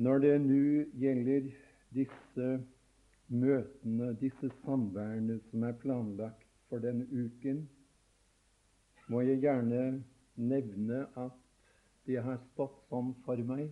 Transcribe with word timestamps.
Når 0.00 0.18
det 0.18 0.36
nå 0.40 0.60
gjelder 0.96 1.50
disse 1.92 2.46
møtene, 3.28 4.06
disse 4.22 4.48
samværene 4.62 5.36
som 5.50 5.66
er 5.68 5.76
planlagt 5.82 6.46
for 6.70 6.80
denne 6.80 7.04
uken, 7.12 7.66
må 9.12 9.20
jeg 9.26 9.42
gjerne 9.44 9.82
nevne 10.40 11.02
at 11.20 11.36
det 12.08 12.16
har 12.24 12.40
stått 12.46 12.80
sånn 12.88 13.12
for 13.28 13.44
meg 13.52 13.68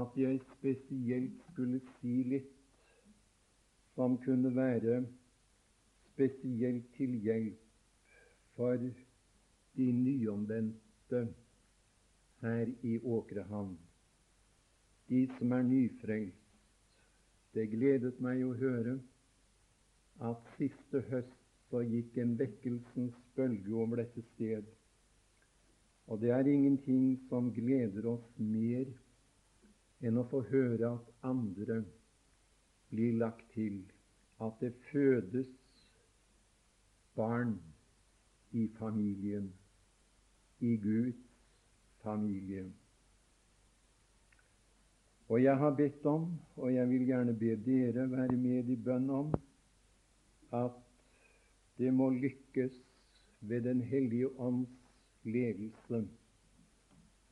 at 0.00 0.16
jeg 0.16 0.40
spesielt 0.56 1.36
skulle 1.52 1.84
si 2.00 2.16
litt 2.32 2.50
som 3.98 4.16
kunne 4.24 4.56
være 4.56 5.02
spesielt 6.14 6.88
til 6.96 7.18
hjelp 7.28 8.20
for 8.56 8.80
de 8.80 9.94
nyomvendte 10.04 11.26
her 12.40 12.78
i 12.80 13.02
Åkrehamn 13.04 13.76
de 15.08 15.26
som 15.38 15.52
er 15.52 15.62
nyfrelst. 15.62 16.40
Det 17.54 17.68
gledet 17.70 18.18
meg 18.24 18.42
å 18.42 18.54
høre 18.58 18.98
at 20.24 20.54
siste 20.58 21.02
høst 21.10 21.40
så 21.70 21.82
gikk 21.86 22.16
en 22.22 22.36
vekkelsens 22.38 23.16
bølge 23.36 23.74
over 23.74 24.02
dette 24.02 24.22
sted. 24.34 24.66
Og 26.06 26.20
det 26.20 26.30
er 26.34 26.50
ingenting 26.50 27.16
som 27.28 27.52
gleder 27.54 28.06
oss 28.10 28.26
mer 28.38 28.90
enn 30.04 30.20
å 30.20 30.26
få 30.28 30.42
høre 30.50 30.90
at 30.98 31.12
andre 31.24 31.80
blir 32.92 33.16
lagt 33.18 33.46
til, 33.54 33.80
at 34.42 34.58
det 34.60 34.74
fødes 34.90 35.50
barn 37.16 37.56
i 38.52 38.66
familien, 38.78 39.52
i 40.60 40.76
Guds 40.76 41.22
familie. 42.02 42.66
Og 45.34 45.42
jeg 45.42 45.56
har 45.58 45.72
bedt 45.74 46.04
om, 46.06 46.28
og 46.56 46.74
jeg 46.74 46.88
vil 46.88 47.06
gjerne 47.08 47.32
be 47.34 47.56
dere 47.66 48.04
være 48.10 48.36
med 48.38 48.68
i 48.70 48.76
bønn 48.76 49.08
om, 49.10 49.32
at 50.54 50.76
det 51.78 51.90
må 51.94 52.06
lykkes 52.10 52.76
ved 53.40 53.64
Den 53.64 53.80
hellige 53.80 54.28
ånds 54.38 54.70
ledelse 55.24 56.04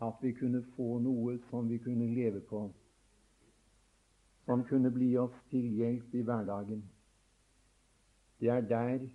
at 0.03 0.19
vi 0.23 0.33
kunne 0.33 0.65
få 0.75 0.99
noe 0.99 1.39
som 1.47 1.71
vi 1.71 1.79
kunne 1.79 2.11
leve 2.15 2.41
på, 2.51 2.65
som 4.51 4.65
kunne 4.67 4.91
bli 4.91 5.15
oss 5.17 5.39
til 5.55 5.71
hjelp 5.79 6.15
i 6.15 6.27
hverdagen. 6.27 6.83
Det 8.41 8.51
er 8.51 8.67
der 8.67 9.07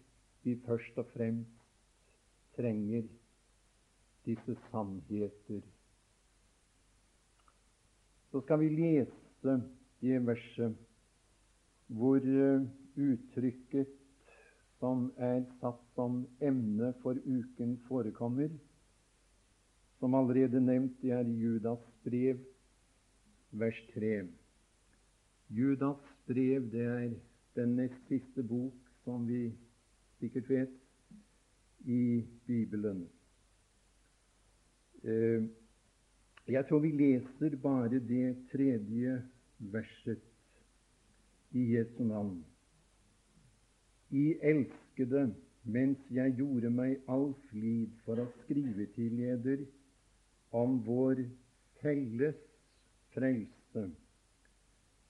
vi 0.43 0.55
først 0.63 0.97
og 1.03 1.11
fremst 1.11 1.65
trenger 2.55 3.03
disse 4.25 4.55
sannheter 4.71 5.67
så 8.37 8.41
skal 8.41 8.59
vi 8.59 8.67
lese 8.69 9.53
det 10.01 10.17
verset 10.21 10.75
hvor 11.89 12.21
eh, 12.21 12.67
uttrykket 12.93 13.89
som 14.77 15.07
er 15.17 15.39
satt 15.57 15.81
som 15.97 16.19
emne 16.37 16.91
for 17.01 17.17
uken, 17.25 17.73
forekommer. 17.87 18.53
Som 19.97 20.13
allerede 20.13 20.61
nevnt, 20.61 21.01
det 21.01 21.15
er 21.17 21.25
Judas 21.25 21.81
brev, 22.05 22.45
vers 23.57 23.81
3. 23.95 24.13
Judas 25.49 26.15
brev 26.29 26.69
det 26.69 26.87
er 26.93 27.11
den 27.57 27.77
nest 27.81 28.03
siste 28.05 28.45
bok, 28.45 28.75
som 29.01 29.25
vi 29.25 29.47
sikkert 30.19 30.49
vet, 30.49 30.81
i 31.89 32.21
Bibelen. 32.45 33.07
Eh, 35.01 35.47
jeg 36.53 36.67
tror 36.67 36.79
vi 36.79 36.91
leser 36.95 37.55
bare 37.61 37.99
det 37.99 38.35
tredje 38.51 39.17
verset 39.59 40.23
i 41.51 41.63
Jesu 41.73 42.03
navn. 42.03 42.45
I 44.09 44.37
elskede, 44.41 45.33
mens 45.63 45.99
jeg 46.11 46.37
gjorde 46.37 46.71
meg 46.71 47.01
all 47.11 47.33
flid 47.49 47.91
for 48.05 48.23
å 48.23 48.29
skrive 48.43 48.87
til 48.95 49.19
eder 49.27 49.65
om 50.55 50.77
vår 50.85 51.25
felles 51.81 52.39
frelse, 53.11 53.83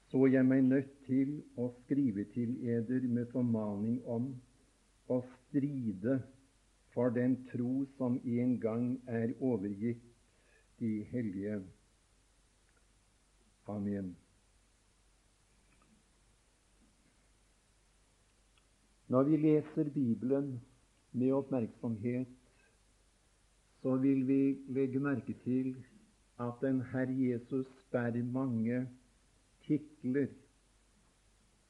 så 0.10 0.26
jeg 0.32 0.48
meg 0.48 0.66
nødt 0.66 0.90
til 1.06 1.38
å 1.60 1.70
skrive 1.84 2.26
til 2.34 2.58
eder 2.66 3.06
med 3.12 3.30
formaning 3.36 4.00
om 4.10 4.32
å 5.14 5.22
stride 5.36 6.18
for 6.96 7.14
den 7.14 7.38
tro 7.52 7.86
som 7.98 8.18
en 8.26 8.58
gang 8.60 8.94
er 9.06 9.36
overgitt 9.38 10.17
de 10.80 11.04
hellige. 11.04 11.64
Amen. 13.68 14.18
Når 19.08 19.24
vi 19.24 19.38
leser 19.38 19.90
Bibelen 19.94 20.62
med 21.12 21.32
oppmerksomhet, 21.32 22.28
så 23.82 23.96
vil 23.96 24.28
vi 24.28 24.58
legge 24.68 25.00
merke 25.00 25.36
til 25.44 25.76
at 26.40 26.54
den 26.62 26.82
Herre 26.82 27.16
Jesus 27.32 27.68
bærer 27.92 28.24
mange 28.24 28.88
titler, 29.68 30.28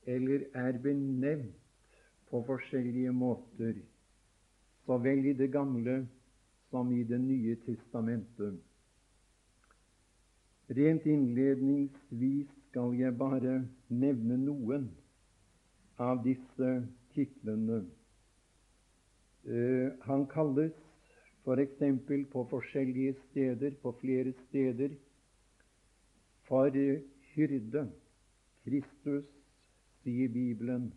eller 0.04 0.40
er 0.54 0.82
benevnt 0.82 2.02
på 2.30 2.44
forskjellige 2.46 3.12
måter, 3.14 3.74
så 4.86 4.98
vel 4.98 5.26
i 5.26 5.34
Det 5.34 5.52
gamle 5.52 6.08
som 6.70 6.92
i 6.92 7.04
Det 7.04 7.22
nye 7.22 7.56
testamentet. 7.66 8.67
Rent 10.68 11.06
innledningsvis 11.08 12.48
skal 12.68 12.96
jeg 13.00 13.16
bare 13.18 13.62
nevne 13.88 14.36
noen 14.42 14.90
av 16.04 16.20
disse 16.26 16.72
titlene. 17.16 17.86
Uh, 19.48 19.96
han 20.04 20.26
kalles 20.28 20.76
f.eks. 21.48 21.78
For 21.80 22.26
på 22.32 22.44
forskjellige 22.52 23.16
steder, 23.30 23.72
på 23.82 23.94
flere 24.02 24.34
steder, 24.48 24.90
for 26.48 26.70
hyrde. 27.36 27.88
Kristus, 28.66 29.26
sier 30.04 30.28
Bibelen, 30.30 30.92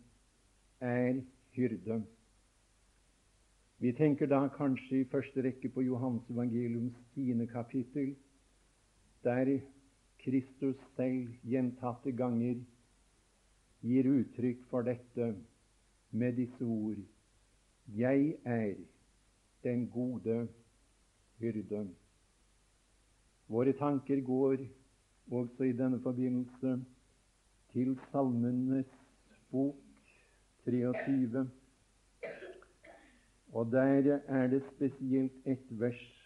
er 0.81 1.21
hyrde. 1.55 2.01
Vi 3.79 3.93
tenker 3.95 4.27
da 4.27 4.41
kanskje 4.51 4.99
i 5.01 5.07
første 5.11 5.41
rekke 5.45 5.71
på 5.71 5.85
Johans 5.87 6.27
evangeliums 6.29 6.99
tiende 7.15 7.47
kapittel, 7.47 8.11
der 9.23 9.59
Kristus 10.23 10.75
selv 10.95 11.27
gjentatte 11.43 12.11
ganger 12.11 12.59
gir 13.81 14.09
uttrykk 14.11 14.65
for 14.69 14.85
dette 14.85 15.33
med 16.11 16.37
disse 16.37 16.63
ord 16.65 17.01
Jeg 17.87 18.35
er 18.45 18.75
den 19.63 19.89
gode 19.89 20.47
hyrde. 21.39 21.89
Våre 23.47 23.73
tanker 23.73 24.21
går 24.21 24.55
også 25.31 25.63
i 25.63 25.71
denne 25.71 25.99
forbindelse 26.01 26.85
til 27.73 27.99
Salmenes 28.11 28.85
bok 29.51 29.75
23. 30.65 31.49
Og 33.53 33.71
der 33.71 34.19
er 34.27 34.47
det 34.47 34.63
spesielt 34.75 35.33
ett 35.45 35.67
vers 35.69 36.20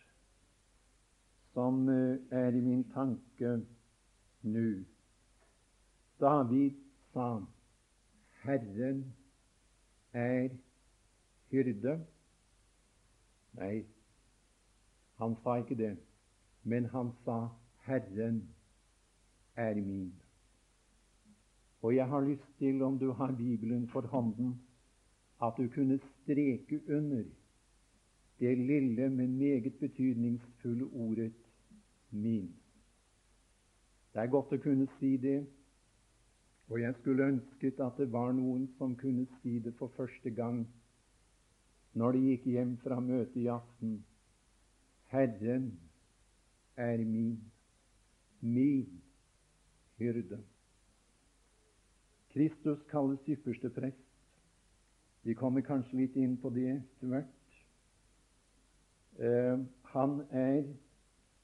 som 1.55 1.87
er 2.31 2.51
i 2.51 2.61
min 2.61 2.83
tanke 2.91 3.51
nå. 4.43 4.69
David 6.19 6.75
sa 7.13 7.27
Herren 8.43 9.05
er 10.11 10.49
hyrde. 11.51 11.93
Nei, 13.55 13.85
han 15.15 15.37
sa 15.43 15.55
ikke 15.61 15.79
det, 15.79 15.93
men 16.63 16.91
han 16.91 17.13
sa 17.23 17.37
Herren 17.87 18.43
er 19.55 19.79
min. 19.79 20.11
Og 21.81 21.95
jeg 21.95 22.07
har 22.11 22.27
lyst 22.27 22.51
til, 22.59 22.81
om 22.83 22.99
du 22.99 23.11
har 23.11 23.31
Bibelen 23.31 23.87
for 23.87 24.01
hånden, 24.11 24.59
at 25.39 25.55
du 25.57 25.69
kunne 25.71 25.99
streke 26.03 26.81
under 26.97 27.23
det 28.39 28.57
lille, 28.57 29.09
men 29.09 29.37
meget 29.37 29.73
betydningsfulle 29.79 30.85
ordet 30.85 31.44
min. 32.15 32.49
Det 34.13 34.23
er 34.23 34.31
godt 34.31 34.53
å 34.55 34.61
kunne 34.63 34.87
si 34.99 35.17
det, 35.19 35.41
og 36.71 36.79
jeg 36.81 36.95
skulle 37.01 37.27
ønsket 37.29 37.79
at 37.83 37.97
det 37.99 38.07
var 38.11 38.31
noen 38.33 38.65
som 38.77 38.95
kunne 38.97 39.27
si 39.41 39.59
det 39.59 39.75
for 39.77 39.91
første 39.97 40.31
gang 40.33 40.63
når 41.95 42.15
de 42.15 42.21
gikk 42.29 42.47
hjem 42.51 42.73
fra 42.83 42.99
møtet 42.99 43.35
i 43.39 43.47
aften. 43.51 43.99
Herren 45.11 45.67
er 46.75 46.97
min, 46.97 47.37
min 48.41 49.01
hyrde. 49.99 50.41
Kristus 52.33 52.81
kalles 52.91 53.29
ypperste 53.31 53.69
prest. 53.69 54.01
Vi 55.23 55.33
kommer 55.33 55.63
kanskje 55.63 56.01
litt 56.01 56.17
inn 56.19 56.35
på 56.37 56.51
det 56.53 56.67
etter 56.73 57.13
hvert. 57.13 57.61
Uh, 59.15 59.63
han 59.93 60.17
er 60.35 60.65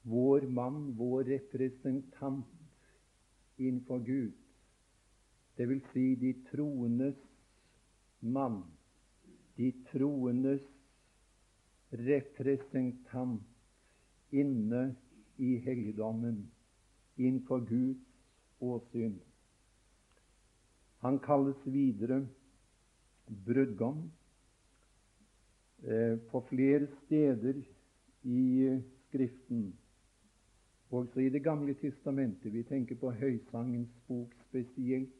vår 0.02 0.40
mann, 0.40 0.94
vår 0.96 1.24
representant 1.24 2.46
innenfor 3.56 3.98
Gud. 3.98 4.32
Det 5.56 5.68
vil 5.68 5.82
si 5.92 6.14
de 6.14 6.32
troendes 6.50 7.18
mann, 8.20 8.62
de 9.56 9.72
troendes 9.92 10.62
representant 11.92 13.42
inne 14.32 14.94
i 15.36 15.56
helligdommen, 15.64 16.46
innenfor 17.16 17.60
Guds 17.68 18.08
åsyn. 18.60 19.20
Han 21.02 21.18
kalles 21.18 21.58
videre 21.66 22.22
brudgom. 23.26 24.10
Eh, 25.82 26.18
på 26.30 26.40
flere 26.48 26.86
steder 26.86 27.56
i 28.22 28.80
Skriften, 29.08 29.72
også 30.92 31.20
i 31.20 31.28
Det 31.28 31.42
gamle 31.42 31.74
testamentet, 31.74 32.52
vi 32.52 32.62
tenker 32.62 32.94
på 33.00 33.10
Høysangens 33.10 33.92
bok 34.08 34.34
spesielt, 34.48 35.12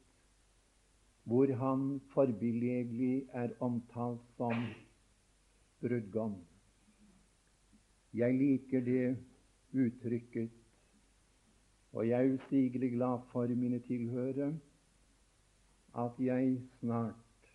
hvor 1.24 1.52
han 1.54 2.00
forbilledlig 2.12 3.28
er 3.32 3.54
omtalt 3.60 4.20
som 4.36 4.66
brudgom. 5.80 6.34
Jeg 8.14 8.34
liker 8.34 8.80
det 8.80 9.16
uttrykket, 9.72 10.50
og 11.92 12.08
jeg 12.08 12.26
er 12.26 12.34
usigelig 12.34 12.92
glad 12.92 13.19
for 13.32 13.46
mine 13.46 13.78
tilhørere 13.78 14.52
at 15.94 16.12
jeg 16.19 16.60
snart 16.80 17.48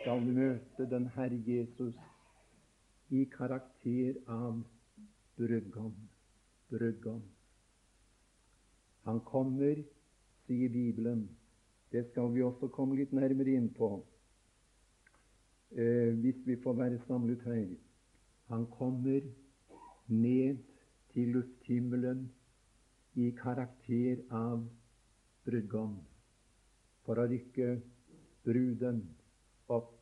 skal 0.00 0.22
møte 0.22 0.90
den 0.90 1.08
Herre 1.16 1.42
Jesus 1.46 1.96
i 3.10 3.24
karakter 3.24 4.16
av 4.28 4.62
brudgom. 5.36 6.09
Brudgom. 6.70 7.22
Han 9.08 9.20
kommer, 9.26 9.82
sier 10.46 10.72
Bibelen. 10.72 11.28
Det 11.92 12.04
skal 12.10 12.30
vi 12.34 12.42
også 12.46 12.68
komme 12.70 12.98
litt 12.98 13.12
nærmere 13.16 13.56
inn 13.58 13.70
på 13.74 13.88
eh, 15.74 16.12
hvis 16.22 16.42
vi 16.46 16.58
får 16.62 16.76
være 16.78 17.00
samlet 17.08 17.42
her. 17.48 17.72
Han 18.52 18.66
kommer 18.78 19.24
ned 20.06 20.60
til 21.14 21.32
lufthimmelen 21.34 22.28
i 23.18 23.30
karakter 23.42 24.22
av 24.30 24.62
brudgom 25.46 25.96
for 27.06 27.18
å 27.18 27.26
rykke 27.30 27.72
bruden 28.46 29.02
opp. 29.70 29.96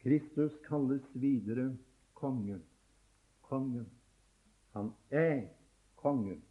Kristus 0.00 0.56
kalles 0.68 1.04
videre 1.18 1.68
kongen. 2.16 2.62
Kongen. 3.48 3.86
Han 4.76 4.90
er 5.10 5.46
kongen. 5.96 6.42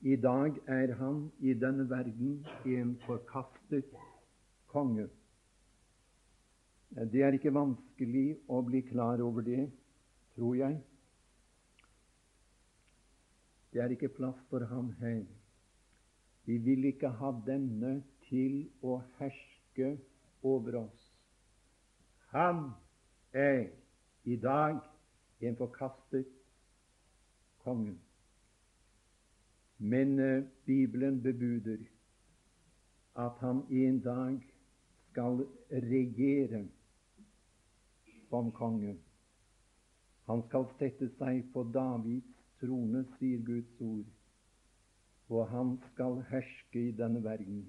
I 0.00 0.16
dag 0.16 0.56
er 0.66 0.94
han 0.96 1.18
i 1.44 1.52
denne 1.52 1.84
verden 1.90 2.46
en 2.64 2.94
forkastet 3.04 3.92
konge. 4.72 5.04
Det 7.12 7.20
er 7.26 7.36
ikke 7.36 7.52
vanskelig 7.52 8.24
å 8.48 8.62
bli 8.64 8.80
klar 8.88 9.20
over 9.20 9.44
det, 9.44 9.66
tror 10.32 10.56
jeg. 10.62 10.80
Det 13.72 13.84
er 13.84 13.92
ikke 13.92 14.14
plass 14.16 14.40
for 14.48 14.64
ham 14.72 14.94
her. 15.04 15.22
Vi 16.48 16.56
vil 16.56 16.88
ikke 16.88 17.12
ha 17.20 17.36
denne 17.46 17.98
til 18.30 18.62
å 18.80 19.02
herske 19.20 19.98
over 20.40 20.86
oss. 20.86 21.08
Han 22.32 22.70
er 23.36 23.66
i 24.24 24.40
dag 24.40 24.80
en 25.44 25.60
forkastet 25.60 26.38
konge. 27.64 27.96
Men 29.78 30.18
eh, 30.18 30.44
Bibelen 30.66 31.22
bebuder 31.22 31.82
at 33.16 33.38
han 33.40 33.64
en 33.70 34.00
dag 34.00 34.38
skal 35.10 35.44
regjere 35.70 36.64
som 38.28 38.52
konge. 38.52 38.96
Han 40.30 40.42
skal 40.48 40.66
sette 40.78 41.10
seg 41.18 41.44
på 41.52 41.66
Davids 41.74 42.34
trone, 42.62 43.04
sier 43.18 43.42
Guds 43.46 43.80
ord 43.80 44.06
og 45.32 45.48
han 45.48 45.76
skal 45.92 46.20
herske 46.28 46.88
i 46.88 46.96
denne 46.96 47.22
verden. 47.24 47.64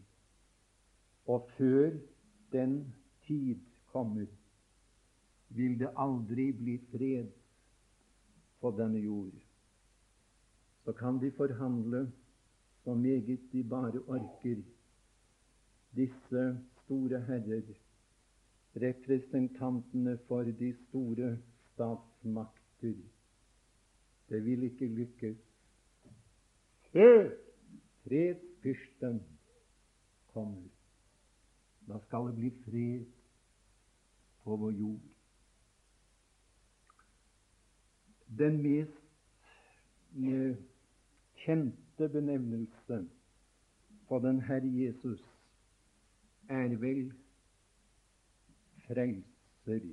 Og 1.26 1.50
før 1.58 1.96
den 2.52 2.94
tid 3.28 3.60
kommer, 3.92 4.26
vil 5.50 5.80
det 5.80 5.94
aldri 5.98 6.52
bli 6.52 6.78
fred 6.92 7.30
på 8.60 8.72
denne 8.78 9.00
jord. 9.00 9.43
Så 10.86 10.92
kan 10.92 11.20
de 11.22 11.32
forhandle 11.32 12.12
så 12.84 12.94
meget 12.94 13.40
de 13.52 13.64
bare 13.64 14.00
orker, 14.08 14.62
disse 15.96 16.58
store 16.84 17.22
herrer, 17.22 17.62
representantene 18.76 20.18
for 20.28 20.44
de 20.44 20.76
store 20.90 21.38
statsmakter. 21.74 22.96
Det 24.30 24.46
vil 24.46 24.64
ikke 24.64 24.88
lykkes 24.88 25.38
før 26.92 27.30
Fredsfyrsten 28.04 29.24
kommer. 30.34 30.68
Da 31.88 32.00
skal 32.00 32.28
det 32.28 32.36
bli 32.36 32.50
fred 32.66 33.06
på 34.44 34.56
vår 34.56 34.72
jord. 34.72 35.00
Den 38.38 38.62
mest 38.62 38.92
eh, 40.18 40.56
kjente 41.44 42.10
benevnelse 42.10 43.04
på 44.08 44.20
den 44.20 44.42
Herre 44.42 44.72
Jesus 44.72 45.22
er 46.50 46.76
vel 46.80 47.14
frelser. 48.88 49.86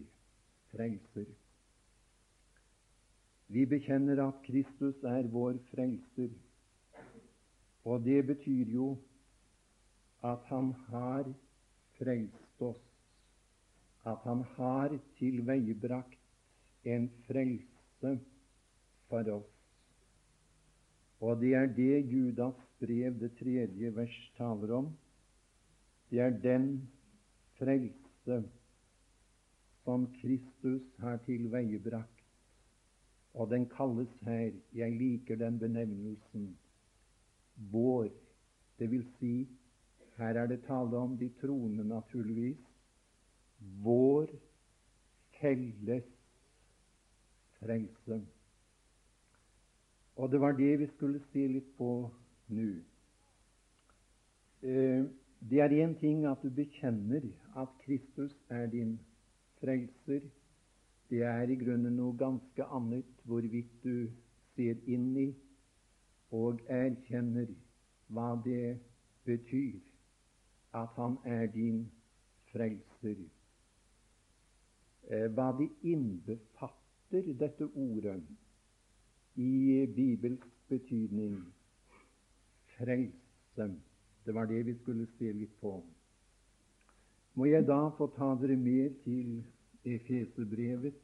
Frelser. 0.71 1.27
Vi 3.51 3.67
bekjenner 3.67 4.23
at 4.29 4.43
Kristus 4.47 5.03
er 5.03 5.27
vår 5.27 5.59
frelser. 5.71 6.31
Og 7.85 8.05
det 8.05 8.27
betyr 8.27 8.71
jo 8.71 8.91
at 10.23 10.45
han 10.51 10.73
har 10.89 11.25
frelst 11.99 12.63
oss, 12.63 12.83
at 14.07 14.19
han 14.25 14.45
har 14.57 14.99
tilveiebrakt 15.19 16.21
en 16.85 17.09
frelse 17.27 18.19
for 19.09 19.33
oss. 19.33 19.60
Og 21.21 21.41
det 21.41 21.55
er 21.55 21.67
det 21.67 22.07
Judas 22.09 22.55
brev, 22.81 23.21
det 23.21 23.33
tredje 23.39 23.97
vers, 23.97 24.33
taler 24.37 24.73
om. 24.75 24.89
Det 26.11 26.21
er 26.21 26.31
den 26.31 26.89
frelse 27.59 28.41
som 29.85 30.07
Kristus 30.21 30.83
har 30.99 31.21
tilveiebrakt. 31.27 32.25
Og 33.35 33.51
den 33.51 33.69
kalles 33.69 34.11
her, 34.27 34.51
jeg 34.75 34.97
liker 34.97 35.37
den 35.37 35.59
benevnelsen, 35.59 36.57
vår. 37.71 38.09
Det 38.79 38.91
vil 38.91 39.05
si, 39.19 39.49
her 40.17 40.41
er 40.41 40.47
det 40.47 40.63
tale 40.65 40.97
om 40.97 41.19
de 41.19 41.29
troende, 41.41 41.85
naturligvis. 41.85 42.59
Vår 43.85 44.27
felles 45.41 46.05
frelse. 47.61 48.23
Og 50.21 50.31
det 50.31 50.41
var 50.41 50.53
det 50.53 50.79
vi 50.79 50.87
skulle 50.87 51.21
se 51.33 51.47
litt 51.49 51.69
på 51.79 51.91
nå. 52.53 52.65
Eh, 54.63 55.05
det 55.51 55.61
er 55.65 55.73
én 55.81 55.95
ting 56.01 56.27
at 56.29 56.43
du 56.43 56.51
bekjenner 56.53 57.25
at 57.57 57.71
Kristus 57.85 58.35
er 58.51 58.67
din 58.67 58.99
frelser. 59.61 60.21
Det 61.11 61.23
er 61.25 61.49
i 61.49 61.57
grunnen 61.63 61.97
noe 61.97 62.13
ganske 62.21 62.67
annet 62.69 63.23
hvorvidt 63.25 63.73
du 63.85 64.11
ser 64.53 64.77
inn 64.85 65.09
i 65.17 65.31
og 66.37 66.61
erkjenner 66.69 67.49
hva 68.13 68.35
det 68.45 68.77
betyr 69.25 69.81
at 70.83 71.01
han 71.01 71.17
er 71.25 71.49
din 71.57 71.81
frelser. 72.53 73.25
Eh, 75.09 75.27
hva 75.33 75.49
det 75.57 75.71
innbefatter, 75.81 77.33
dette 77.41 77.73
ordet, 77.73 78.21
i 79.41 79.87
Bibels 79.87 80.41
betydning 80.69 81.41
frelse. 82.77 83.79
Det 84.27 84.35
var 84.35 84.45
det 84.45 84.67
vi 84.67 84.75
skulle 84.75 85.07
se 85.19 85.33
litt 85.33 85.55
på. 85.61 85.79
Må 87.35 87.47
jeg 87.49 87.65
da 87.67 87.89
få 87.97 88.11
ta 88.17 88.35
dere 88.41 88.57
med 88.57 88.99
til 89.05 89.41
Efeserbrevet, 89.85 90.95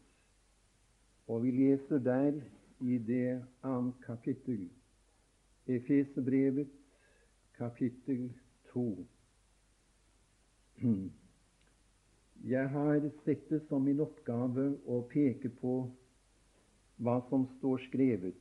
og 1.26 1.42
vi 1.42 1.50
leser 1.50 1.98
der 1.98 2.40
i 2.80 2.98
det 2.98 3.42
annet 3.64 3.94
kapittel. 4.04 4.68
Efesebrevet, 5.66 6.68
kapittel 7.56 8.32
2. 8.72 8.88
Jeg 12.44 12.68
har 12.68 13.10
sett 13.24 13.48
det 13.50 13.62
som 13.68 13.82
min 13.82 14.00
oppgave 14.04 14.74
å 14.84 15.00
peke 15.08 15.48
på 15.62 15.78
hva 16.96 17.20
som 17.28 17.46
står 17.58 17.78
skrevet. 17.88 18.36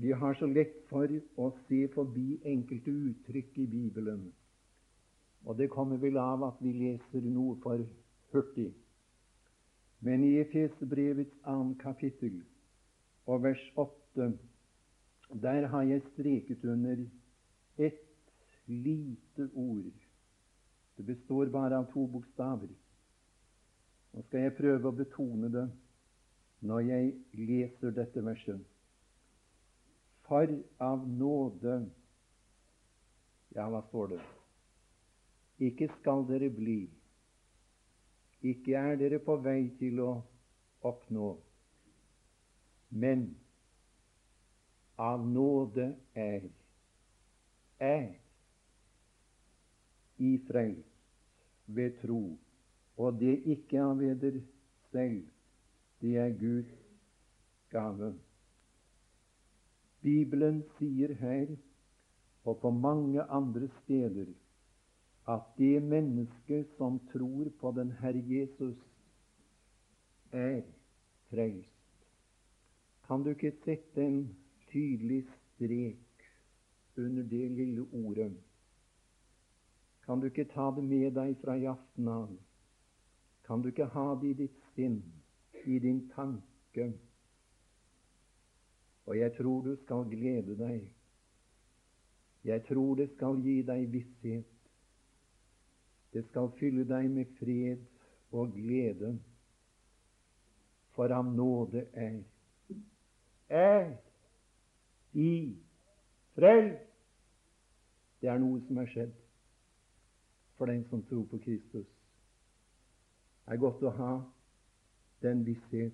Vi 0.00 0.12
har 0.12 0.34
så 0.34 0.46
lett 0.48 0.76
for 0.88 1.12
å 1.36 1.50
se 1.66 1.80
forbi 1.92 2.38
enkelte 2.48 2.92
uttrykk 3.10 3.58
i 3.60 3.66
Bibelen. 3.68 4.22
Og 5.44 5.56
det 5.58 5.68
kommer 5.72 6.00
vel 6.00 6.16
av 6.20 6.44
at 6.46 6.62
vi 6.64 6.72
leser 6.72 7.26
noe 7.28 7.58
for 7.60 7.82
hurtig. 8.32 8.70
Men 10.00 10.24
i 10.24 10.38
Efesbrevets 10.40 11.36
annet 11.44 11.76
kapittel 11.82 12.38
og 13.28 13.42
vers 13.44 13.60
8, 13.76 14.30
der 15.42 15.68
har 15.72 15.84
jeg 15.84 16.06
streket 16.14 16.64
under 16.64 17.04
et 17.76 18.00
lite 18.66 19.50
ord. 19.52 19.92
Det 20.96 21.06
består 21.06 21.52
bare 21.52 21.76
av 21.76 21.92
to 21.92 22.06
bokstaver. 22.08 22.72
Nå 24.12 24.24
skal 24.26 24.48
jeg 24.48 24.56
prøve 24.56 24.88
å 24.88 24.96
betone 24.96 25.52
det 25.52 25.68
når 26.60 26.80
jeg 26.88 27.12
leser 27.32 27.94
dette 27.96 28.24
verset. 28.24 28.60
For 30.28 30.52
av 30.80 31.06
nåde 31.08 31.80
Ja, 33.50 33.64
hva 33.66 33.80
står 33.88 34.12
det? 34.12 34.20
Ikke 35.66 35.88
skal 35.96 36.22
dere 36.28 36.46
bli, 36.54 36.84
ikke 38.46 38.76
er 38.78 38.94
dere 39.00 39.18
på 39.20 39.34
vei 39.42 39.72
til 39.80 39.98
å 40.04 40.12
oppnå, 40.86 41.32
men 43.02 43.26
av 45.00 45.26
nåde 45.26 45.90
er, 46.14 46.46
er 47.82 48.06
i 50.20 50.30
frelst 50.46 50.88
ved 51.66 51.98
tro, 52.00 52.22
og 53.00 53.20
det 53.20 53.34
ikke 53.56 53.82
av 53.82 54.02
eder 54.04 54.40
selv, 54.94 55.24
det 56.00 56.16
er 56.16 56.38
Guds 56.38 56.70
gave. 57.70 58.14
Bibelen 60.00 60.62
sier 60.78 61.12
her, 61.14 61.56
og 62.44 62.60
på 62.60 62.70
mange 62.70 63.22
andre 63.22 63.68
steder, 63.82 64.26
at 65.28 65.42
det 65.58 65.82
mennesket 65.82 66.70
som 66.76 66.98
tror 67.12 67.50
på 67.60 67.72
den 67.76 67.92
Herre 68.00 68.22
Jesus, 68.26 68.76
er 70.32 70.62
frelst. 71.30 72.06
Kan 73.06 73.22
du 73.22 73.30
ikke 73.34 73.52
sette 73.64 74.02
en 74.06 74.36
tydelig 74.70 75.24
strek 75.26 76.26
under 76.96 77.22
det 77.22 77.50
lille 77.50 77.86
ordet? 77.92 78.32
Kan 80.06 80.20
du 80.20 80.26
ikke 80.26 80.44
ta 80.44 80.70
det 80.76 80.84
med 80.84 81.10
deg 81.14 81.36
fra 81.42 81.54
i 81.58 81.66
aften 81.70 82.08
av? 82.08 82.30
Kan 83.46 83.62
du 83.62 83.68
ikke 83.68 83.90
ha 83.92 84.14
det 84.14 84.30
i 84.30 84.38
ditt 84.44 84.62
sinn, 84.74 85.02
i 85.64 85.78
din 85.78 86.08
tanke? 86.14 86.92
Og 89.06 89.18
jeg 89.18 89.32
tror 89.36 89.60
du 89.62 89.76
skal 89.82 90.04
glede 90.10 90.56
deg. 90.58 90.94
Jeg 92.44 92.64
tror 92.68 92.94
det 92.94 93.10
skal 93.14 93.40
gi 93.42 93.62
deg 93.62 93.92
visshet. 93.92 94.46
Det 96.12 96.24
skal 96.28 96.50
fylle 96.58 96.84
deg 96.88 97.10
med 97.10 97.32
fred 97.38 97.82
og 98.32 98.52
glede. 98.54 99.18
For 100.94 101.12
ham 101.14 101.34
nåde 101.36 101.86
er 101.92 102.22
er 103.50 103.96
i 105.12 105.56
frelst. 106.34 106.86
Det 108.20 108.28
er 108.28 108.38
noe 108.38 108.60
som 108.66 108.78
er 108.78 108.90
skjedd 108.90 109.14
for 110.58 110.68
den 110.68 110.84
som 110.90 111.02
tror 111.08 111.24
på 111.24 111.38
Kristus. 111.40 111.88
Det 113.46 113.56
er 113.56 113.62
godt 113.62 113.82
å 113.82 113.94
ha 113.96 114.10
den 115.22 115.46
visshet 115.46 115.92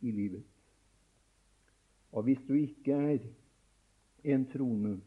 i 0.00 0.10
livet. 0.10 0.44
Og 2.12 2.22
hvis 2.22 2.38
du 2.48 2.54
ikke 2.54 2.92
er 2.92 3.18
en 4.24 4.46
trone, 4.52 5.00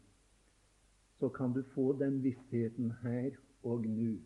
så 1.18 1.28
kan 1.28 1.52
du 1.52 1.62
få 1.74 1.92
den 1.98 2.22
vissheten 2.22 2.92
her 3.02 3.30
og 3.62 3.86
nå, 3.86 4.16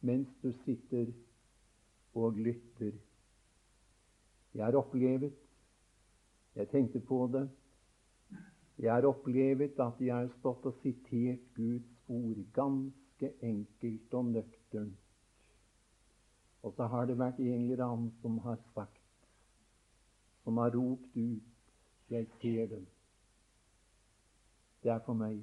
mens 0.00 0.28
du 0.42 0.52
sitter 0.64 1.12
og 2.14 2.32
lytter. 2.32 2.92
Jeg 4.54 4.64
har 4.64 4.76
opplevet 4.76 5.32
Jeg 6.54 6.68
tenkte 6.68 7.00
på 7.00 7.30
det. 7.32 7.50
Jeg 8.78 8.92
har 8.92 9.06
opplevet 9.08 9.78
at 9.80 10.00
jeg 10.00 10.14
har 10.14 10.28
stått 10.38 10.66
og 10.68 10.74
sitert 10.82 11.40
Guds 11.56 11.88
ord 12.08 12.42
ganske 12.52 13.30
enkelt 13.40 14.14
og 14.14 14.24
nøkternt. 14.24 15.01
Og 16.62 16.74
så 16.76 16.86
har 16.86 17.06
det 17.06 17.18
vært 17.18 17.40
en 17.42 17.70
eller 17.70 17.84
annen 17.84 18.10
som 18.22 18.38
har 18.44 18.58
sagt, 18.74 19.00
som 20.44 20.58
har 20.62 20.74
ropt 20.74 21.16
ut 21.16 21.48
jeg 22.12 22.26
ser 22.40 22.66
dem. 22.66 22.86
Det 24.82 24.90
er 24.90 25.00
for 25.06 25.14
meg. 25.14 25.38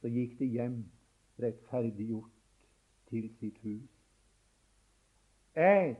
Så 0.00 0.08
gikk 0.08 0.38
det 0.38 0.48
hjem 0.54 0.78
rettferdiggjort 1.42 2.30
til 3.10 3.28
sitt 3.40 3.58
hus. 3.64 3.90
Er 5.54 5.94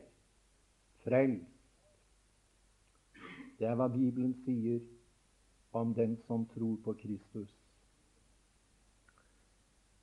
frelst. 1.05 1.51
Det 3.59 3.69
er 3.69 3.77
hva 3.79 3.89
Bibelen 3.89 4.35
sier 4.45 4.81
om 5.75 5.95
den 5.95 6.17
som 6.27 6.47
tror 6.55 6.77
på 6.85 6.97
Kristus. 6.99 7.51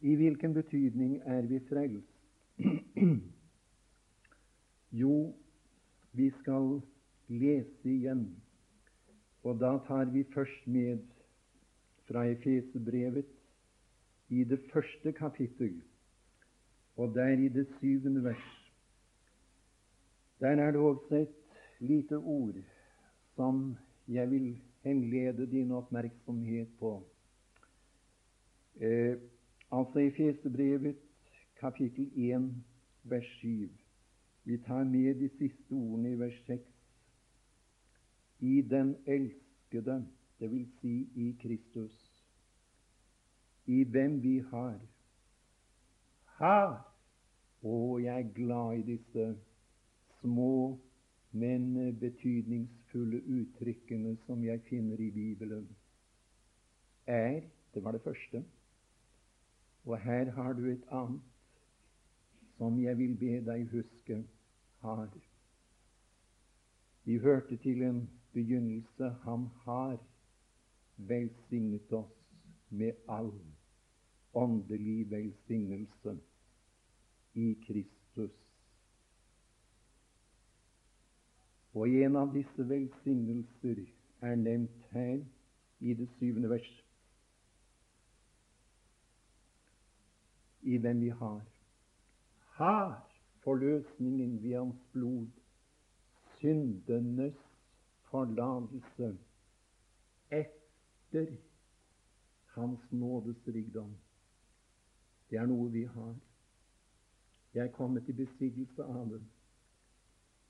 I 0.01 0.15
hvilken 0.15 0.53
betydning 0.53 1.19
er 1.25 1.41
vi 1.41 1.59
frelst? 1.69 2.07
Jo, 5.01 5.33
vi 6.11 6.29
skal 6.41 6.81
lese 7.27 7.89
igjen 7.89 8.25
og 9.43 9.57
da 9.59 9.77
tar 9.87 10.09
vi 10.13 10.23
først 10.33 10.67
med 10.67 10.99
fra 12.05 12.25
Efesebrevet 12.29 13.29
i 14.29 14.43
det 14.43 14.59
første 14.73 15.11
kapittel, 15.11 15.81
og 16.95 17.15
der 17.15 17.27
i 17.27 17.49
det 17.49 17.67
syvende 17.79 18.23
vers. 18.23 18.49
Der 20.39 20.47
er 20.47 20.71
det 20.71 20.81
også 20.81 21.15
et 21.15 21.35
lite 21.79 22.17
ord 22.17 22.55
som 23.35 23.77
jeg 24.07 24.29
vil 24.31 24.61
henlede 24.83 25.45
din 25.51 25.71
oppmerksomhet 25.71 26.67
på. 26.79 27.03
Eh, 28.75 29.17
altså 29.71 29.99
Efesebrevet 29.99 30.97
kapittel 31.59 32.11
1 32.15 32.63
vers 33.03 33.25
7. 33.41 33.69
Vi 34.43 34.57
tar 34.57 34.83
med 34.83 35.15
de 35.15 35.29
siste 35.37 35.71
ordene 35.71 36.11
i 36.11 36.19
vers 36.19 36.43
6 36.45 36.61
i 38.41 38.61
den 38.61 38.95
elskede, 39.05 40.07
dvs. 40.39 40.67
Si 40.81 41.09
i 41.15 41.37
Kristus, 41.41 41.97
i 43.65 43.83
hvem 43.83 44.21
vi 44.23 44.39
har 44.39 44.79
har 46.41 46.79
Å, 47.61 47.99
jeg 48.01 48.23
er 48.23 48.31
glad 48.33 48.79
i 48.79 48.85
disse 48.87 49.25
små, 50.17 50.79
men 51.31 51.93
betydningsfulle 52.01 53.19
uttrykkene 53.35 54.15
som 54.25 54.41
jeg 54.41 54.63
finner 54.65 54.97
i 54.97 55.11
Bibelen. 55.13 55.67
Er 57.05 57.43
det 57.73 57.83
var 57.83 57.93
det 57.93 58.01
første. 58.01 58.41
Og 59.85 59.97
her 60.01 60.31
har 60.31 60.57
du 60.57 60.65
et 60.71 60.89
annet 60.89 61.30
som 62.61 62.75
jeg 62.77 62.93
vil 62.97 63.15
be 63.17 63.39
deg 63.41 63.63
huske 63.71 64.19
har. 64.83 65.07
Vi 67.03 67.15
hørte 67.17 67.55
til 67.57 67.81
en 67.81 68.09
begynnelse. 68.33 69.07
Han 69.23 69.47
har 69.63 69.95
velsignet 70.97 71.93
oss 71.97 72.19
med 72.69 72.91
all 73.09 73.31
åndelig 74.33 75.09
velsignelse 75.09 76.13
i 77.33 77.47
Kristus. 77.65 78.35
Og 81.73 81.89
en 81.89 82.15
av 82.21 82.29
disse 82.35 82.67
velsignelser 82.69 83.81
er 84.21 84.37
nevnt 84.37 84.85
her 84.91 85.23
i 85.79 85.97
det 85.97 86.09
syvende 86.19 86.53
vers. 86.53 86.69
I 90.61 90.77
den 90.77 91.01
vi 91.01 91.09
har 91.09 91.50
har 92.61 92.89
forløsningen 93.43 94.43
ved 94.43 94.57
hans 94.57 94.81
blod, 94.93 95.27
syndenes 96.37 97.37
forlatelse 98.11 99.17
etter 100.31 101.31
Hans 102.51 102.91
nådes 102.91 103.47
rikdom. 103.47 103.91
Det 105.29 105.37
er 105.39 105.45
noe 105.47 105.69
vi 105.71 105.85
har. 105.87 106.15
Jeg 107.53 107.63
er 107.63 107.71
kommet 107.71 108.09
i 108.11 108.15
besittelse 108.15 108.83
av 108.83 109.05
det. 109.13 109.21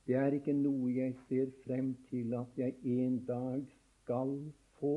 Det 0.07 0.15
er 0.17 0.33
ikke 0.33 0.55
noe 0.57 0.89
jeg 0.95 1.13
ser 1.27 1.51
frem 1.65 1.93
til 2.09 2.33
at 2.33 2.57
jeg 2.57 2.73
en 2.95 3.19
dag 3.25 3.61
skal 4.01 4.33
få. 4.79 4.95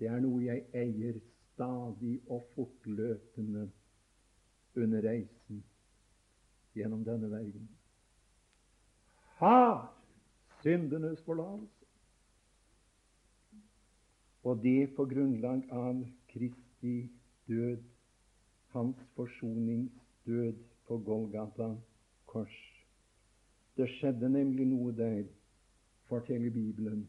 Det 0.00 0.08
er 0.08 0.24
noe 0.24 0.40
jeg 0.46 0.64
eier 0.72 1.20
stadig 1.52 2.16
og 2.32 2.48
fortløpende 2.54 3.68
under 4.76 5.02
reisen 5.04 5.62
gjennom 6.74 7.04
denne 7.04 7.28
verden 7.30 7.68
har 9.42 9.94
syndenes 10.62 11.20
forlatelse. 11.26 11.86
Og 14.42 14.62
det 14.62 14.90
på 14.96 15.06
grunnlag 15.06 15.64
av 15.70 16.04
Kristi 16.30 17.08
død, 17.48 17.82
hans 18.74 19.00
forsoningsdød 19.16 20.62
på 20.86 20.98
Golgata 20.98 21.68
kors. 22.26 22.54
Det 23.76 23.88
skjedde 23.96 24.30
nemlig 24.30 24.66
noe 24.70 24.94
der, 24.94 25.26
forteller 26.06 26.50
Bibelen. 26.54 27.04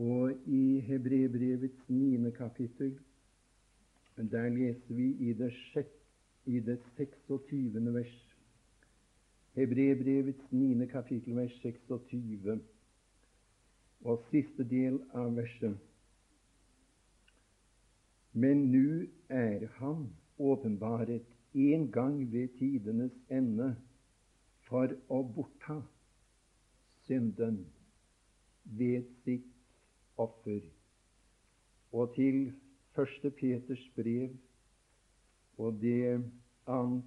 Og 0.00 0.32
i 0.48 0.80
Hebrebrevets 0.88 1.88
niende 1.88 2.32
kapittel, 2.32 2.96
der 4.16 4.48
leser 4.48 4.94
vi 4.94 5.12
i 5.28 5.32
det, 5.36 5.52
sjette, 5.72 5.99
i 6.46 6.60
det 6.60 6.78
26. 6.96 7.94
vers. 7.94 8.36
Hebrebrevets 9.52 10.52
9. 10.52 10.86
kapittel, 10.86 11.36
vers 11.36 11.52
26, 11.62 12.60
og 14.00 14.22
siste 14.30 14.64
del 14.64 15.00
av 15.12 15.34
verset. 15.36 15.76
Men 18.32 18.68
nå 18.72 19.06
er 19.28 19.66
Han 19.80 20.06
åpenbaret 20.38 21.26
en 21.54 21.90
gang 21.92 22.32
ved 22.32 22.48
tidenes 22.58 23.12
ende 23.28 23.74
for 24.68 24.92
å 25.10 25.22
bortta 25.36 25.80
synden 27.06 27.64
ved 28.64 29.08
sitt 29.24 29.50
offer. 30.16 30.62
Og 31.92 32.14
til 32.14 32.52
1. 32.94 33.32
Peters 33.34 33.82
brev 33.96 34.30
og 35.60 35.80
det 35.80 36.18
annet 36.66 37.04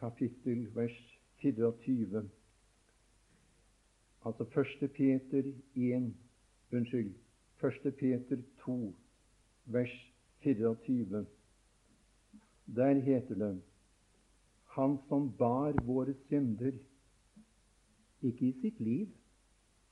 kapittel, 0.00 0.64
vers 0.74 0.98
24 1.42 2.28
Altså 4.24 4.44
1. 4.82 4.90
Peter 4.90 5.52
1 5.74 6.14
Unnskyld. 6.72 7.14
1. 7.64 7.94
Peter 7.94 8.42
2, 8.64 8.94
vers 9.64 10.12
24. 10.40 11.26
Der 12.76 13.00
heter 13.00 13.34
det 13.34 13.62
Han 14.64 14.98
som 15.08 15.36
bar 15.38 15.84
våre 15.84 16.14
synder 16.28 16.72
ikke 18.22 18.46
i 18.46 18.60
sitt 18.60 18.80
liv. 18.80 19.08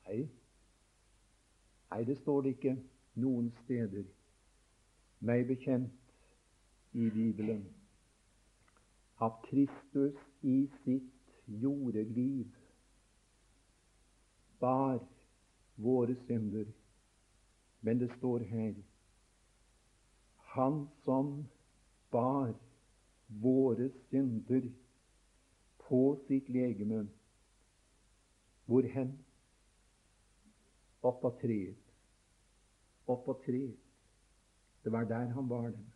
Nei, 0.06 0.28
Nei 1.90 2.04
det 2.04 2.16
står 2.18 2.40
det 2.40 2.54
ikke 2.56 2.76
noen 3.14 3.50
steder, 3.64 4.06
meg 5.20 5.46
bekjent 5.46 6.14
i 6.92 7.10
Bibelen, 7.10 7.66
at 9.20 9.42
Kristus 9.42 10.16
i 10.42 10.70
sitt 10.84 11.12
jordeliv 11.46 12.46
bar 14.60 15.00
våre 15.76 16.16
synder. 16.26 16.64
Men 17.80 17.98
det 18.00 18.10
står 18.18 18.38
her 18.38 18.74
Han 20.54 20.88
som 21.04 21.46
bar 22.10 22.54
våre 23.28 23.90
synder 24.10 24.66
på 25.88 26.02
sitt 26.26 26.48
legeme 26.48 27.06
hvor 28.70 28.86
hen? 28.86 29.16
Opp 31.02 31.22
på 31.22 31.30
treet. 31.40 31.78
Opp 33.10 33.24
på 33.26 33.34
treet. 33.42 33.78
Det 34.84 34.92
var 34.92 35.08
der 35.10 35.32
han 35.34 35.48
bar 35.48 35.70
dem. 35.70 35.89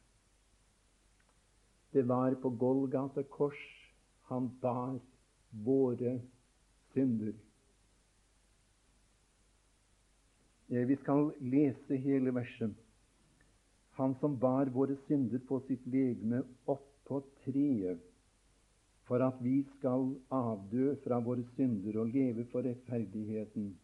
Det 1.95 2.03
var 2.03 2.35
på 2.43 2.51
Golgata 2.51 3.23
kors 3.23 3.61
han 4.27 4.49
bar 4.61 4.97
våre 5.65 6.17
synder. 6.93 7.37
Vi 10.67 10.97
skal 11.05 11.31
lese 11.39 12.01
hele 12.03 12.35
verset. 12.35 12.75
Han 13.95 14.17
som 14.19 14.35
bar 14.43 14.73
våre 14.75 14.97
synder 15.07 15.39
på 15.47 15.61
sitt 15.69 15.87
legeme 15.87 16.43
opp 16.67 16.91
på 17.07 17.21
treet 17.45 18.03
for 19.07 19.23
at 19.23 19.39
vi 19.45 19.61
skal 19.77 20.15
avdø 20.35 20.95
fra 21.05 21.21
våre 21.23 21.45
synder 21.55 22.01
og 22.01 22.11
leve 22.11 22.49
for 22.51 22.67
rettferdigheten. 22.67 23.75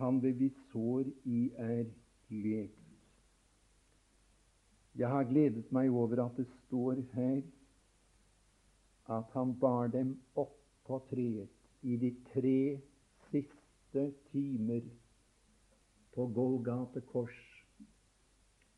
Han 0.00 0.22
ved 0.22 0.40
vi 0.40 0.50
sår 0.72 1.12
i 1.24 1.50
er 1.54 1.84
lekt. 2.32 2.83
Jeg 4.94 5.10
har 5.10 5.24
gledet 5.26 5.72
meg 5.74 5.90
over 5.90 6.20
at 6.22 6.36
det 6.38 6.46
står 6.64 7.00
her 7.16 7.40
at 9.14 9.32
han 9.34 9.54
bar 9.58 9.88
dem 9.90 10.12
opp 10.38 10.54
på 10.86 11.00
treet 11.10 11.82
i 11.82 11.96
de 11.98 12.12
tre 12.28 12.58
siste 13.32 14.04
timer 14.30 14.86
på 16.14 16.28
Golgate 16.36 17.02
kors, 17.10 17.34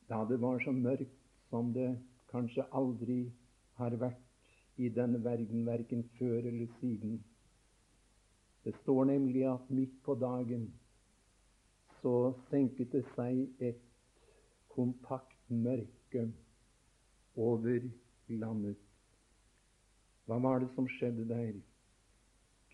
da 0.08 0.22
det 0.24 0.40
var 0.40 0.62
så 0.64 0.72
mørkt 0.72 1.20
som 1.50 1.74
det 1.76 1.90
kanskje 2.32 2.64
aldri 2.72 3.18
har 3.76 3.98
vært 4.00 4.24
i 4.80 4.88
denne 4.88 5.20
verden, 5.24 5.66
verken 5.68 6.04
før 6.16 6.48
eller 6.48 6.72
siden. 6.80 7.20
Det 8.64 8.72
står 8.80 9.04
nemlig 9.12 9.44
at 9.52 9.68
midt 9.70 10.00
på 10.04 10.16
dagen 10.16 10.70
så 12.00 12.32
senket 12.48 12.92
det 12.96 13.04
seg 13.14 13.44
et 13.60 13.84
kompakt 14.72 15.36
mørke 16.16 16.46
over 17.36 17.80
landet. 18.28 18.76
Hva 20.26 20.38
var 20.42 20.58
det 20.58 20.70
som 20.74 20.88
skjedde 20.88 21.28
der? 21.28 21.60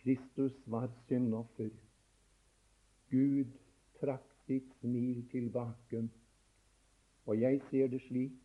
Kristus 0.03 0.55
var 0.67 0.89
syndoffer. 1.07 1.71
Gud 3.11 3.51
trakk 4.01 4.29
sitt 4.47 4.71
smil 4.81 5.25
tilbake. 5.31 6.09
Og 7.27 7.41
jeg 7.41 7.61
ser 7.71 7.89
det 7.89 8.01
slik 8.07 8.39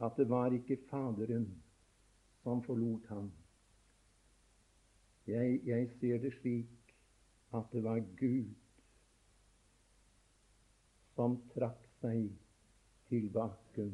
at 0.00 0.16
det 0.16 0.28
var 0.28 0.52
ikke 0.52 0.78
Faderen 0.90 1.48
som 2.42 2.62
forlot 2.62 3.06
ham. 3.08 3.32
Jeg, 5.26 5.60
jeg 5.66 5.90
ser 6.00 6.18
det 6.18 6.34
slik 6.40 6.94
at 7.54 7.64
det 7.72 7.84
var 7.84 8.00
Gud 8.18 8.54
som 11.14 11.36
trakk 11.54 11.82
seg 12.00 12.30
tilbake. 13.10 13.90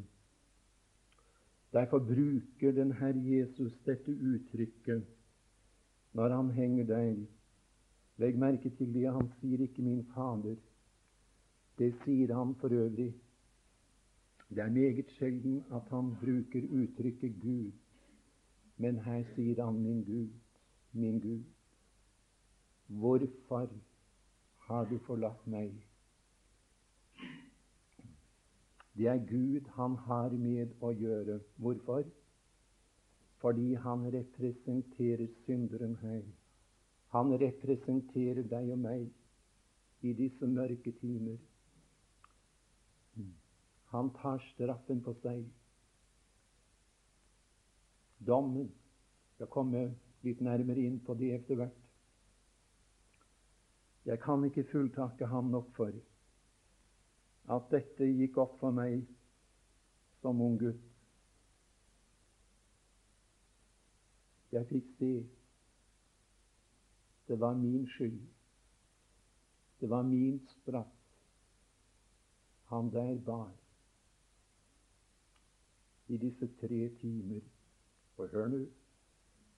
Derfor 1.73 1.99
bruker 1.99 2.71
den 2.71 2.91
Herre 2.91 3.23
Jesus 3.25 3.73
dette 3.85 4.11
uttrykket 4.11 5.03
når 6.13 6.35
han 6.35 6.51
henger 6.51 6.85
der. 6.85 7.15
Legg 8.17 8.37
merke 8.39 8.69
til 8.69 8.93
det 8.93 9.11
han 9.13 9.29
sier, 9.39 9.61
ikke 9.61 9.81
'min 9.81 10.05
Fader'. 10.13 10.61
Det 11.77 11.93
sier 12.03 12.33
han 12.35 12.55
for 12.55 12.73
øvrig. 12.73 13.13
Det 14.49 14.59
er 14.59 14.69
meget 14.69 15.11
sjelden 15.11 15.63
at 15.71 15.81
han 15.89 16.15
bruker 16.21 16.61
uttrykket 16.71 17.35
Gud. 17.41 17.71
Men 18.77 18.99
her 18.99 19.23
sier 19.35 19.65
han, 19.65 19.79
min 19.79 20.03
Gud, 20.03 20.29
min 20.93 21.19
Gud, 21.19 21.43
hvorfor 22.87 23.69
har 24.57 24.85
du 24.85 24.97
forlatt 24.97 25.47
meg? 25.47 25.86
Det 28.97 29.07
er 29.07 29.19
Gud 29.29 29.67
han 29.75 29.95
har 30.07 30.33
med 30.33 30.71
å 30.81 30.89
gjøre. 30.91 31.39
Hvorfor? 31.61 32.07
Fordi 33.37 33.75
han 33.77 34.07
representerer 34.13 35.27
synderen 35.45 35.93
her. 36.01 36.23
Han 37.13 37.35
representerer 37.37 38.41
deg 38.49 38.71
og 38.73 38.81
meg 38.81 39.05
i 40.01 40.13
disse 40.17 40.49
mørke 40.49 40.91
timer. 40.97 41.37
Han 43.93 44.09
tar 44.17 44.41
straffen 44.51 45.05
på 45.05 45.13
seg 45.21 45.45
dommen. 48.27 48.73
Skal 49.35 49.53
komme 49.53 49.83
litt 50.25 50.41
nærmere 50.41 50.89
inn 50.89 50.97
på 51.05 51.13
det 51.21 51.35
etter 51.37 51.61
hvert. 51.61 51.83
Jeg 54.07 54.19
kan 54.23 54.43
ikke 54.47 54.65
fulltakke 54.71 55.29
ham 55.29 55.51
nok 55.53 55.69
for 55.77 55.93
at 57.47 57.69
dette 57.71 58.07
gikk 58.11 58.37
opp 58.43 58.57
for 58.59 58.75
meg 58.75 59.03
som 60.21 60.41
ung 60.43 60.57
gutt. 60.59 60.83
Jeg 64.51 64.67
fikk 64.67 64.89
se. 64.97 65.11
Det 67.27 67.39
var 67.39 67.55
min 67.59 67.87
skyld. 67.91 68.19
Det 69.79 69.89
var 69.89 70.03
min 70.07 70.39
straff. 70.55 70.93
Han 72.71 72.91
der 72.91 73.15
bar 73.25 73.51
i 76.07 76.17
disse 76.17 76.47
tre 76.61 76.89
timer 76.99 77.41
og 78.17 78.29
hør 78.31 78.51
nå 78.51 78.65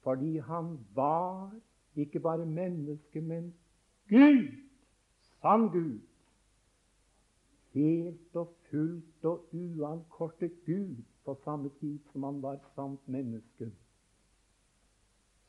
fordi 0.04 0.38
han 0.38 0.78
var 0.96 1.52
ikke 1.96 2.20
bare 2.20 2.46
menneske, 2.46 3.22
men 3.22 3.54
Gud, 4.10 4.48
sann 5.42 5.68
Gud. 5.70 6.00
Helt 7.74 8.36
og 8.36 8.54
fullt 8.70 9.26
og 9.26 9.54
uankortet 9.54 10.52
Gud 10.66 11.04
på 11.26 11.36
samme 11.44 11.70
tid 11.80 12.00
som 12.12 12.24
han 12.24 12.42
var 12.42 12.60
sant 12.76 13.08
menneske. 13.08 13.72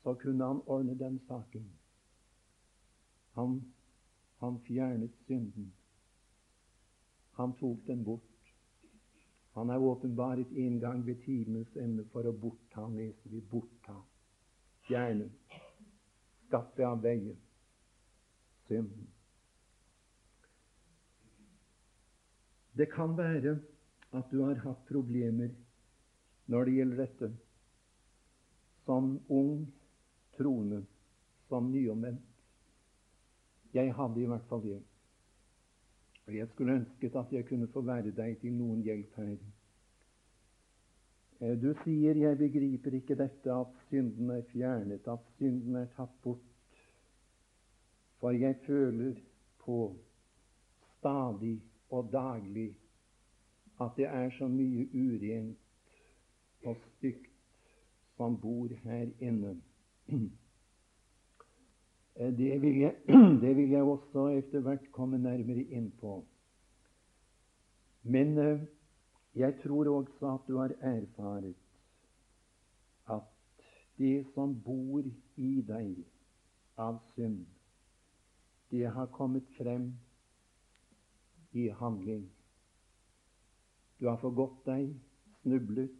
Så 0.02 0.14
kunne 0.14 0.44
han 0.44 0.62
ordne 0.66 0.98
den 0.98 1.20
saken. 1.28 1.70
Han 3.32 3.60
Han 4.40 4.60
fjernet 4.60 5.10
synden. 5.26 5.72
Han 7.30 7.52
tok 7.56 7.78
den 7.86 8.04
bort. 8.04 8.54
Han 9.52 9.70
er 9.70 9.78
åpenbaret 9.78 10.52
en 10.52 10.80
gang 10.80 11.06
ved 11.06 11.16
tidenes 11.24 11.76
ende 11.76 12.06
for 12.12 12.24
å 12.24 12.32
bortta, 12.32 12.86
leser 12.88 13.34
vi, 13.34 13.40
bortta, 13.50 13.98
fjerne, 14.86 15.28
skaffe 16.46 16.86
av 16.86 17.02
veie 17.04 17.36
synden. 18.68 19.09
Det 22.76 22.86
kan 22.92 23.16
være 23.18 23.58
at 24.12 24.30
du 24.30 24.42
har 24.42 24.58
hatt 24.64 24.86
problemer 24.88 25.50
når 26.50 26.66
det 26.66 26.74
gjelder 26.74 27.02
dette, 27.04 27.30
som 28.86 29.12
ung 29.28 29.68
troende, 30.38 30.82
som 31.48 31.70
nyomvendt. 31.70 32.26
Jeg 33.74 33.94
hadde 33.94 34.22
i 34.22 34.26
hvert 34.26 34.48
fall 34.50 34.62
det. 34.64 34.80
Og 36.26 36.34
jeg 36.34 36.48
skulle 36.50 36.74
ønsket 36.80 37.16
at 37.16 37.32
jeg 37.32 37.46
kunne 37.46 37.68
få 37.70 37.82
være 37.86 38.10
deg 38.14 38.38
til 38.42 38.54
noen 38.58 38.82
hjelp 38.86 39.14
her. 39.18 39.36
Eh, 41.40 41.56
du 41.62 41.72
sier 41.84 42.14
'jeg 42.14 42.38
begriper 42.38 42.94
ikke 42.94 43.14
dette 43.14 43.52
at 43.52 43.72
synden 43.88 44.30
er 44.30 44.42
fjernet, 44.42 45.08
at 45.08 45.20
synden 45.38 45.76
er 45.76 45.86
tatt 45.96 46.22
bort', 46.22 46.50
for 48.18 48.30
jeg 48.30 48.56
føler 48.66 49.14
på 49.58 49.96
stadig 50.98 51.62
og 51.90 52.12
daglig 52.12 52.70
at 53.80 53.96
det 53.96 54.06
er 54.06 54.30
så 54.38 54.48
mye 54.48 54.86
urent 54.94 55.58
og 56.64 56.76
stygt 56.76 57.30
som 58.16 58.36
bor 58.40 58.68
her 58.84 59.08
inne. 59.20 59.56
Det 62.20 62.62
vil, 62.62 62.76
jeg, 62.76 62.94
det 63.42 63.56
vil 63.56 63.70
jeg 63.70 63.82
også 63.82 64.26
etter 64.36 64.60
hvert 64.60 64.90
komme 64.92 65.16
nærmere 65.18 65.62
inn 65.72 65.86
på. 66.00 66.18
Men 68.02 68.38
eh, 68.38 68.60
jeg 69.34 69.54
tror 69.62 69.88
også 69.88 70.34
at 70.34 70.48
du 70.48 70.58
har 70.58 70.74
erfaret 70.80 71.54
at 73.08 73.22
det 73.96 74.26
som 74.34 74.52
bor 74.64 75.00
i 75.36 75.54
deg 75.68 75.96
av 76.76 77.00
synd, 77.14 77.46
det 78.70 78.84
har 78.92 79.08
kommet 79.16 79.48
frem 79.56 79.94
i 81.52 81.68
handling. 81.80 82.28
Du 84.00 84.08
har 84.08 84.20
forgått 84.22 84.62
deg, 84.66 84.94
snublet, 85.42 85.96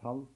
falt, 0.00 0.34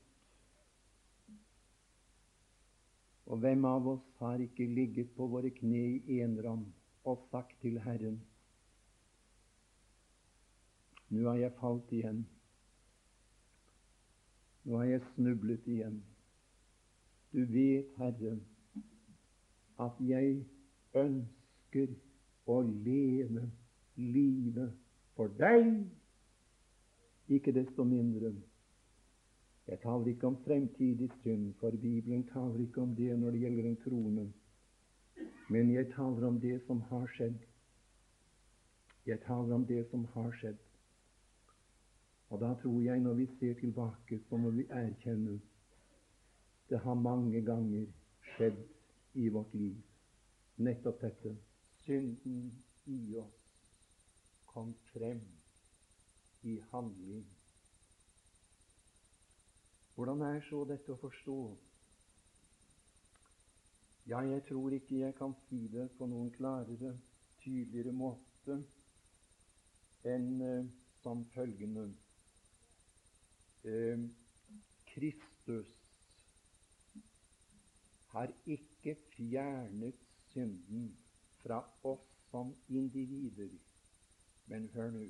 Og 3.28 3.36
hvem 3.38 3.64
av 3.68 3.86
oss 3.88 4.04
har 4.18 4.40
ikke 4.40 4.64
ligget 4.72 5.10
på 5.16 5.26
våre 5.28 5.50
kne 5.52 5.82
i 5.98 6.20
enram 6.24 6.64
og 7.04 7.26
sagt 7.30 7.58
til 7.60 7.76
Herren 7.84 8.16
Nå 11.08 11.24
har 11.24 11.38
jeg 11.40 11.52
falt 11.56 11.92
igjen. 11.96 12.18
Nå 14.64 14.76
har 14.76 14.90
jeg 14.90 15.04
snublet 15.14 15.68
igjen. 15.72 16.02
Du 17.32 17.46
vet, 17.48 17.94
Herre, 17.96 18.34
at 19.80 20.02
jeg 20.04 20.42
ønsker 21.00 21.94
å 22.44 22.58
leve 22.68 23.46
livet 23.98 24.72
for 25.16 25.32
deg, 25.38 25.82
ikke 27.28 27.52
desto 27.52 27.84
mindre 27.84 28.32
jeg 29.68 29.80
taler 29.80 30.06
ikke 30.06 30.26
om 30.26 30.36
fremtidig 30.44 31.10
synd, 31.22 31.54
for 31.60 31.70
Bibelen 31.70 32.26
taler 32.26 32.60
ikke 32.60 32.80
om 32.80 32.94
det 32.96 33.18
når 33.18 33.30
det 33.30 33.40
gjelder 33.40 33.64
en 33.68 33.76
krone. 33.76 34.32
Men 35.48 35.74
jeg 35.74 35.90
taler 35.92 36.26
om 36.26 36.40
det 36.40 36.62
som 36.66 36.80
har 36.80 37.06
skjedd. 37.16 37.36
Jeg 39.06 39.20
taler 39.26 39.54
om 39.54 39.66
det 39.66 39.84
som 39.90 40.06
har 40.14 40.30
skjedd. 40.40 40.62
Og 42.28 42.40
da 42.40 42.54
tror 42.62 42.80
jeg, 42.80 43.00
når 43.00 43.14
vi 43.14 43.26
ser 43.40 43.54
tilbake, 43.60 44.20
så 44.28 44.36
må 44.36 44.50
vi 44.50 44.64
erkjenne 44.70 45.40
det 46.68 46.78
har 46.78 46.94
mange 46.94 47.40
ganger 47.40 47.86
skjedd 48.34 48.58
i 49.14 49.28
vårt 49.28 49.54
liv. 49.54 49.76
Nettopp 50.56 51.00
dette. 51.00 51.36
Synden 51.84 52.52
i 52.86 53.16
oss 53.16 53.37
kom 54.58 54.74
frem 54.92 55.20
i 56.42 56.60
handling 56.70 57.26
hvordan 59.94 60.22
er 60.22 60.40
så 60.46 60.64
dette 60.66 60.90
å 60.94 60.98
forstå? 60.98 61.36
Ja, 64.10 64.24
jeg 64.26 64.42
tror 64.48 64.74
ikke 64.74 64.98
jeg 64.98 65.14
kan 65.18 65.36
si 65.44 65.60
det 65.70 65.84
på 65.98 66.08
noen 66.10 66.32
klarere, 66.34 66.90
tydeligere 67.42 67.94
måte 68.00 68.58
enn 70.14 70.28
eh, 70.48 70.66
som 71.04 71.22
følgende 71.36 71.86
eh, 73.62 74.06
Kristus 74.90 75.70
har 78.16 78.34
ikke 78.58 78.98
fjernet 79.14 80.02
synden 80.32 80.90
fra 81.44 81.62
oss 81.94 82.10
som 82.32 82.54
individer. 82.68 83.50
Men 84.48 84.68
hør 84.74 84.90
nå 84.90 85.06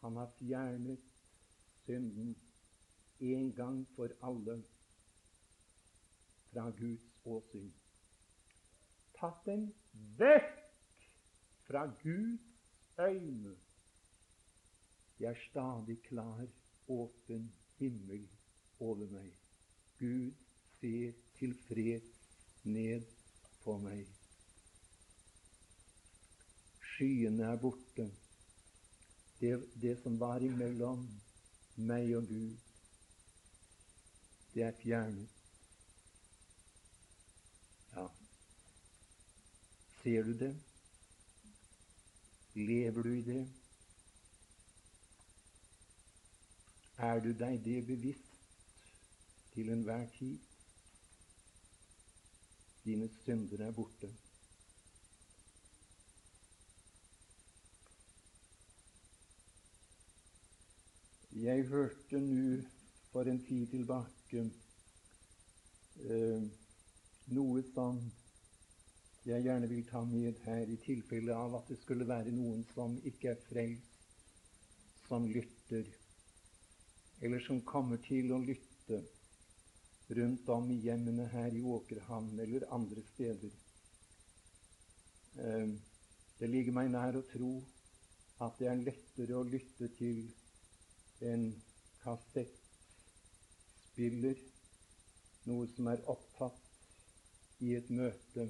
Han 0.00 0.16
har 0.16 0.30
fjernet 0.38 1.06
synden 1.84 2.36
en 3.20 3.52
gang 3.52 3.80
for 3.96 4.12
alle 4.22 4.60
fra 6.52 6.70
Guds 6.70 7.06
åsyn. 7.24 7.72
Tatt 9.18 9.40
den 9.48 9.64
vekk 10.20 10.52
fra 11.66 11.86
Guds 12.02 12.46
øyne. 12.98 13.56
Det 15.18 15.26
er 15.26 15.40
stadig 15.48 15.98
klar, 16.06 16.46
åpen 16.88 17.50
himmel 17.78 18.28
over 18.78 19.10
meg. 19.10 19.34
Gud 19.98 20.32
ser 20.78 21.18
tilfreds 21.38 22.14
ned 22.62 23.02
på 23.64 23.74
meg. 23.82 24.06
Skyene 26.98 27.44
er 27.46 27.56
borte. 27.62 28.04
Det, 29.40 29.52
det 29.82 29.92
som 30.02 30.16
var 30.18 30.42
imellom 30.42 31.04
meg 31.76 32.10
og 32.18 32.24
Gud, 32.26 32.56
det 34.54 34.64
er 34.66 34.74
fjernet. 34.80 35.36
Ja, 37.92 38.08
ser 40.02 40.26
du 40.26 40.34
det? 40.42 40.50
Lever 42.58 43.06
du 43.06 43.14
i 43.14 43.24
det? 43.30 43.40
Er 46.98 47.22
du 47.22 47.30
deg 47.44 47.60
det 47.68 47.80
bevisst 47.86 48.32
til 49.54 49.70
enhver 49.70 50.08
tid? 50.18 50.38
Dine 52.88 53.14
synder 53.22 53.68
er 53.68 53.76
borte. 53.78 54.10
Jeg 61.38 61.68
hørte 61.70 62.18
nå 62.18 62.56
for 63.12 63.28
en 63.30 63.36
tid 63.46 63.68
tilbake 63.70 64.40
eh, 66.02 66.46
noe 67.36 67.60
som 67.68 68.00
jeg 69.28 69.44
gjerne 69.44 69.68
vil 69.70 69.84
ta 69.86 70.00
med 70.08 70.40
her, 70.48 70.64
i 70.66 70.78
tilfelle 70.82 71.36
av 71.38 71.54
at 71.60 71.70
det 71.70 71.76
skulle 71.84 72.08
være 72.08 72.32
noen 72.34 72.64
som 72.72 72.96
ikke 73.06 73.30
er 73.36 73.44
frelst, 73.44 74.00
som 75.06 75.28
lytter, 75.30 75.86
eller 77.22 77.46
som 77.46 77.62
kommer 77.70 78.02
til 78.08 78.34
å 78.34 78.40
lytte 78.42 78.98
rundt 80.18 80.50
om 80.56 80.66
i 80.74 80.80
hjemmene 80.88 81.28
her 81.36 81.54
i 81.54 81.62
Åkerhamn 81.76 82.34
eller 82.48 82.66
andre 82.74 83.06
steder. 83.12 83.54
Eh, 85.38 85.70
det 86.42 86.50
ligger 86.50 86.80
meg 86.82 86.90
nær 86.96 87.22
å 87.22 87.24
tro 87.30 87.54
at 88.42 88.58
det 88.58 88.72
er 88.72 88.84
lettere 88.90 89.38
å 89.38 89.46
lytte 89.46 89.92
til 90.02 90.26
en 91.20 91.62
kassettspiller, 92.02 94.36
noe 95.48 95.66
som 95.74 95.86
er 95.90 96.04
opptatt 96.12 96.60
i 97.64 97.74
et 97.78 97.88
møte, 97.90 98.44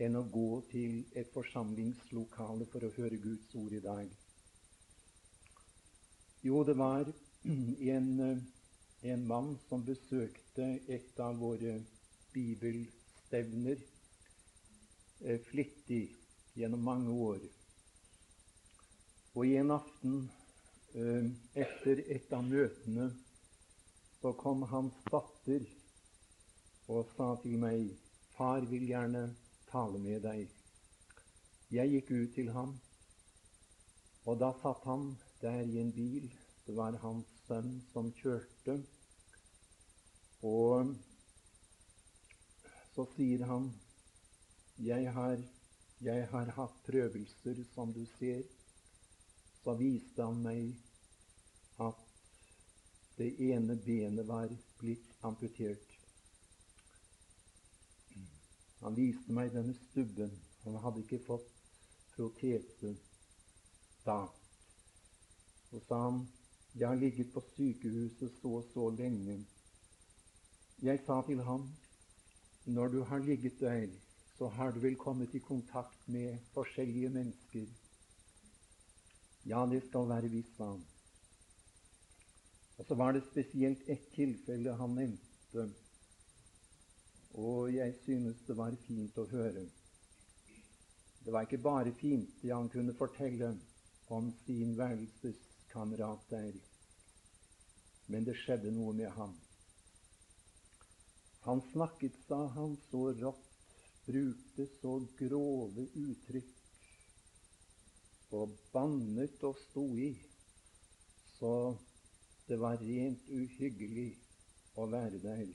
enn 0.00 0.16
å 0.16 0.22
gå 0.32 0.62
til 0.70 1.02
et 1.20 1.28
forsamlingslokale 1.34 2.64
for 2.72 2.80
å 2.86 2.94
høre 2.96 3.18
Guds 3.20 3.54
ord 3.60 3.72
i 3.76 3.82
dag. 3.84 4.08
Jo, 6.46 6.62
det 6.64 6.76
var 6.80 7.04
en, 7.96 8.08
en 9.02 9.26
mann 9.28 9.58
som 9.68 9.84
besøkte 9.84 10.66
et 10.88 11.20
av 11.20 11.36
våre 11.42 11.74
bibelstevner 12.32 13.78
eh, 15.20 15.40
flittig 15.50 16.06
gjennom 16.56 16.82
mange 16.88 17.12
år. 17.12 17.40
Og 19.36 19.46
i 19.46 19.56
en 19.60 19.70
aften 19.76 20.30
etter 20.94 22.00
et 22.10 22.32
av 22.34 22.42
møtene 22.42 23.10
så 24.20 24.32
kom 24.36 24.64
hans 24.72 24.96
datter 25.06 25.62
og 26.90 27.06
sa 27.16 27.34
til 27.42 27.58
meg 27.62 27.90
Far 28.34 28.64
vil 28.66 28.86
gjerne 28.88 29.26
tale 29.68 29.98
med 30.00 30.22
deg. 30.24 30.46
Jeg 31.70 31.90
gikk 31.92 32.10
ut 32.10 32.30
til 32.34 32.48
ham, 32.54 32.70
og 34.24 34.38
da 34.40 34.48
satt 34.62 34.86
han 34.88 35.10
der 35.42 35.60
i 35.60 35.76
en 35.82 35.92
bil. 35.92 36.30
Det 36.64 36.76
var 36.76 36.96
hans 37.02 37.28
sønn 37.46 37.74
som 37.92 38.08
kjørte. 38.16 38.78
Og 40.48 40.94
så 42.94 43.06
sier 43.12 43.44
han, 43.46 43.68
jeg 44.80 45.12
har, 45.12 45.36
jeg 46.00 46.26
har 46.32 46.54
hatt 46.56 46.80
prøvelser, 46.88 47.60
som 47.74 47.92
du 47.92 48.06
ser. 48.16 48.42
Så 49.64 49.74
viste 49.76 50.24
han 50.24 50.42
meg 50.44 50.74
at 51.84 52.04
det 53.18 53.30
ene 53.50 53.76
benet 53.84 54.28
var 54.28 54.52
blitt 54.80 55.10
amputert. 55.26 55.96
Han 58.80 58.96
viste 58.96 59.36
meg 59.36 59.52
denne 59.52 59.76
stubben. 59.90 60.32
Han 60.64 60.78
hadde 60.84 61.04
ikke 61.04 61.20
fått 61.26 61.48
protese 62.14 62.94
da. 64.06 64.22
Så 65.70 65.80
sa 65.86 66.02
han 66.08 66.22
jeg 66.78 66.86
har 66.88 66.96
ligget 66.96 67.32
på 67.34 67.42
sykehuset 67.56 68.36
så 68.40 68.52
og 68.60 68.66
så 68.72 68.90
lenge. 68.94 69.40
Jeg 70.82 71.00
sa 71.06 71.20
til 71.26 71.42
ham 71.42 71.66
når 72.64 72.88
du 72.88 73.00
har 73.04 73.18
ligget 73.18 73.60
der, 73.60 73.88
så 74.38 74.48
har 74.48 74.70
du 74.72 74.78
vel 74.80 74.96
kommet 74.96 75.34
i 75.34 75.38
kontakt 75.38 76.08
med 76.08 76.38
forskjellige 76.54 77.08
mennesker. 77.08 77.66
Ja, 79.48 79.64
det 79.66 79.82
skal 79.88 80.08
være 80.08 80.28
visst, 80.28 80.56
sa 80.56 80.72
han. 80.74 80.82
Og 82.78 82.86
så 82.86 82.94
var 82.94 83.12
det 83.12 83.26
spesielt 83.28 83.88
ett 83.88 84.06
tilfelle 84.14 84.72
han 84.76 84.94
nevnte. 84.96 85.66
Og 87.40 87.74
jeg 87.74 87.94
synes 88.04 88.40
det 88.46 88.56
var 88.56 88.76
fint 88.86 89.18
å 89.20 89.26
høre. 89.30 89.66
Det 91.24 91.32
var 91.32 91.44
ikke 91.44 91.60
bare 91.62 91.92
fint 92.00 92.30
det 92.42 92.52
han 92.52 92.68
kunne 92.72 92.96
fortelle 92.96 93.52
om 94.08 94.32
sin 94.44 94.72
værelseskamerat 94.78 96.24
der, 96.30 96.56
men 98.10 98.24
det 98.26 98.34
skjedde 98.40 98.72
noe 98.74 98.94
med 98.96 99.12
ham. 99.14 99.36
Han 101.44 101.60
snakket, 101.72 102.16
sa 102.26 102.46
han, 102.56 102.74
så 102.90 103.12
rått, 103.20 103.46
brukte 104.06 104.66
så 104.80 104.96
grove 105.20 105.86
uttrykk 105.94 106.59
og 108.36 108.54
bannet 108.72 109.42
og 109.46 109.58
sto 109.64 109.84
i, 109.98 110.10
så 111.38 111.52
det 112.48 112.58
var 112.60 112.80
rent 112.82 113.28
uhyggelig 113.30 114.10
å 114.78 114.86
være 114.90 115.20
der. 115.22 115.46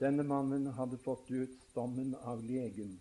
Denne 0.00 0.24
mannen 0.24 0.70
hadde 0.78 0.98
fått 1.04 1.28
dødsdommen 1.28 2.14
av 2.32 2.42
legen. 2.46 2.94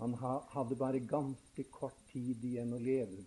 Han 0.00 0.16
hadde 0.18 0.78
bare 0.78 0.98
ganske 0.98 1.64
kort 1.70 2.00
tid 2.10 2.42
igjen 2.44 2.74
å 2.74 2.80
leve. 2.82 3.22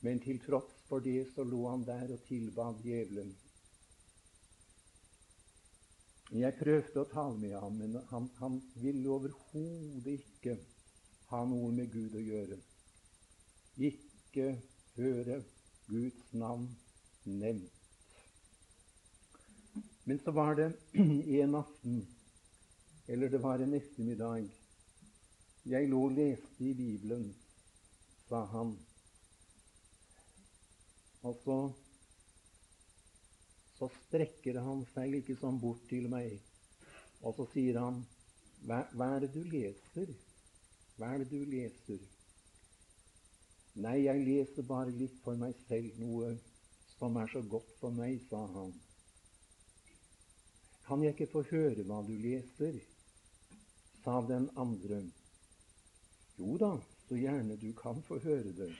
Men 0.00 0.22
til 0.24 0.40
tross 0.40 0.70
for 0.88 1.04
det 1.04 1.26
så 1.34 1.44
lå 1.44 1.60
han 1.68 1.84
der 1.84 2.14
og 2.14 2.24
tilbad 2.30 2.80
djevelen. 2.86 3.34
Jeg 6.30 6.56
prøvde 6.56 7.02
å 7.02 7.10
tale 7.10 7.36
med 7.42 7.56
ham, 7.58 7.76
men 7.76 7.98
han, 8.08 8.30
han 8.38 8.58
ville 8.78 9.10
overhodet 9.10 10.14
ikke 10.14 10.54
ha 11.32 11.42
noe 11.44 11.72
med 11.74 11.90
Gud 11.92 12.14
å 12.14 12.22
gjøre. 12.22 12.58
Ikke 13.80 14.58
høre 14.96 15.42
Guds 15.88 16.32
navn 16.36 16.66
nevnt. 17.24 17.72
Men 20.04 20.18
så 20.24 20.34
var 20.36 20.54
det 20.58 20.72
en 21.40 21.54
aften, 21.54 22.08
eller 23.08 23.28
det 23.32 23.42
var 23.42 23.62
en 23.64 23.74
ettermiddag 23.74 24.50
Jeg 25.70 25.88
lå 25.88 26.02
og 26.04 26.12
leste 26.16 26.64
i 26.64 26.74
Bibelen, 26.74 27.34
sa 28.28 28.44
han. 28.52 28.76
Og 31.22 31.40
så, 31.44 31.58
så 33.78 33.90
strekker 33.96 34.60
han 34.60 34.84
seg 34.94 35.12
liksom 35.16 35.60
bort 35.60 35.84
til 35.88 36.08
meg, 36.12 36.36
og 37.20 37.36
så 37.36 37.48
sier 37.52 37.80
han 37.80 38.00
hva, 38.64 38.84
hva 38.92 39.14
er 39.16 39.24
det 39.24 39.34
du 39.36 39.44
leser? 39.44 40.16
Hva 40.96 41.14
er 41.14 41.24
det 41.24 41.30
du 41.32 41.44
leser? 41.48 42.00
Nei, 43.74 43.98
jeg 44.04 44.24
leser 44.26 44.66
bare 44.66 44.90
litt 44.90 45.18
for 45.24 45.38
meg 45.38 45.54
selv, 45.68 45.94
noe 46.02 46.34
som 46.98 47.16
er 47.16 47.30
så 47.32 47.42
godt 47.42 47.70
for 47.80 47.94
meg, 47.94 48.18
sa 48.30 48.44
han. 48.54 48.72
Kan 50.86 51.04
jeg 51.06 51.14
ikke 51.14 51.32
få 51.34 51.44
høre 51.52 51.84
hva 51.86 52.00
du 52.06 52.16
leser? 52.18 52.80
sa 54.04 54.20
den 54.26 54.50
andre. 54.56 55.02
Jo 56.36 56.56
da, 56.58 56.70
så 57.08 57.16
gjerne 57.16 57.56
du 57.60 57.72
kan 57.76 58.02
få 58.02 58.18
høre 58.24 58.52
det. 58.56 58.70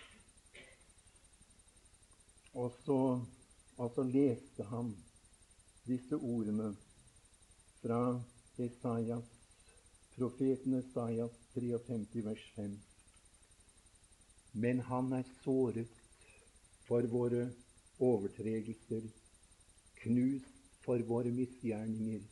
Og 2.55 2.73
så, 2.85 3.01
og 3.77 3.93
så 3.95 4.05
leste 4.09 4.65
han 4.73 4.95
disse 5.87 6.17
ordene 6.17 6.73
fra 7.83 8.01
Esaias, 8.59 9.29
profeten 10.17 10.81
Esaias 10.81 11.37
53, 11.55 12.25
vers 12.25 12.47
5. 12.57 12.90
Men 14.53 14.81
han 14.81 15.13
er 15.13 15.27
såret 15.45 16.01
for 16.89 17.07
våre 17.13 17.47
overtredelser, 18.03 19.07
knust 20.03 20.61
for 20.85 21.03
våre 21.07 21.31
misgjerninger. 21.35 22.23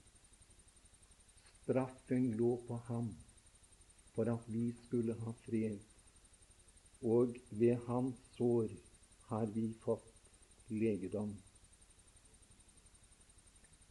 Straffen 1.62 2.30
lå 2.40 2.56
på 2.66 2.78
ham 2.88 3.12
for 4.14 4.30
at 4.32 4.46
vi 4.50 4.72
skulle 4.86 5.14
ha 5.20 5.34
fred, 5.44 5.78
og 7.06 7.36
ved 7.50 7.84
hans 7.86 8.16
sår 8.38 8.72
har 9.28 9.46
vi 9.54 9.68
fått 9.84 10.08
legedom. 10.74 11.36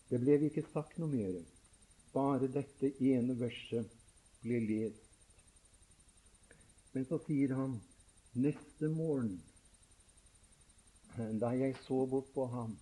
Det 0.10 0.20
ble 0.24 0.40
ikke 0.50 0.66
sagt 0.74 1.00
noe 1.00 1.12
mer. 1.12 1.38
Bare 2.12 2.48
dette 2.52 2.92
ene 3.04 3.36
verset 3.40 3.92
ble 4.44 4.60
lest. 4.64 5.04
Men 6.92 7.06
så 7.08 7.20
sier 7.28 7.54
han 7.56 7.78
neste 8.38 8.90
morgen, 8.90 9.44
da 11.42 11.50
jeg 11.58 11.76
så 11.88 12.06
bort 12.06 12.30
på 12.34 12.46
ham, 12.46 12.78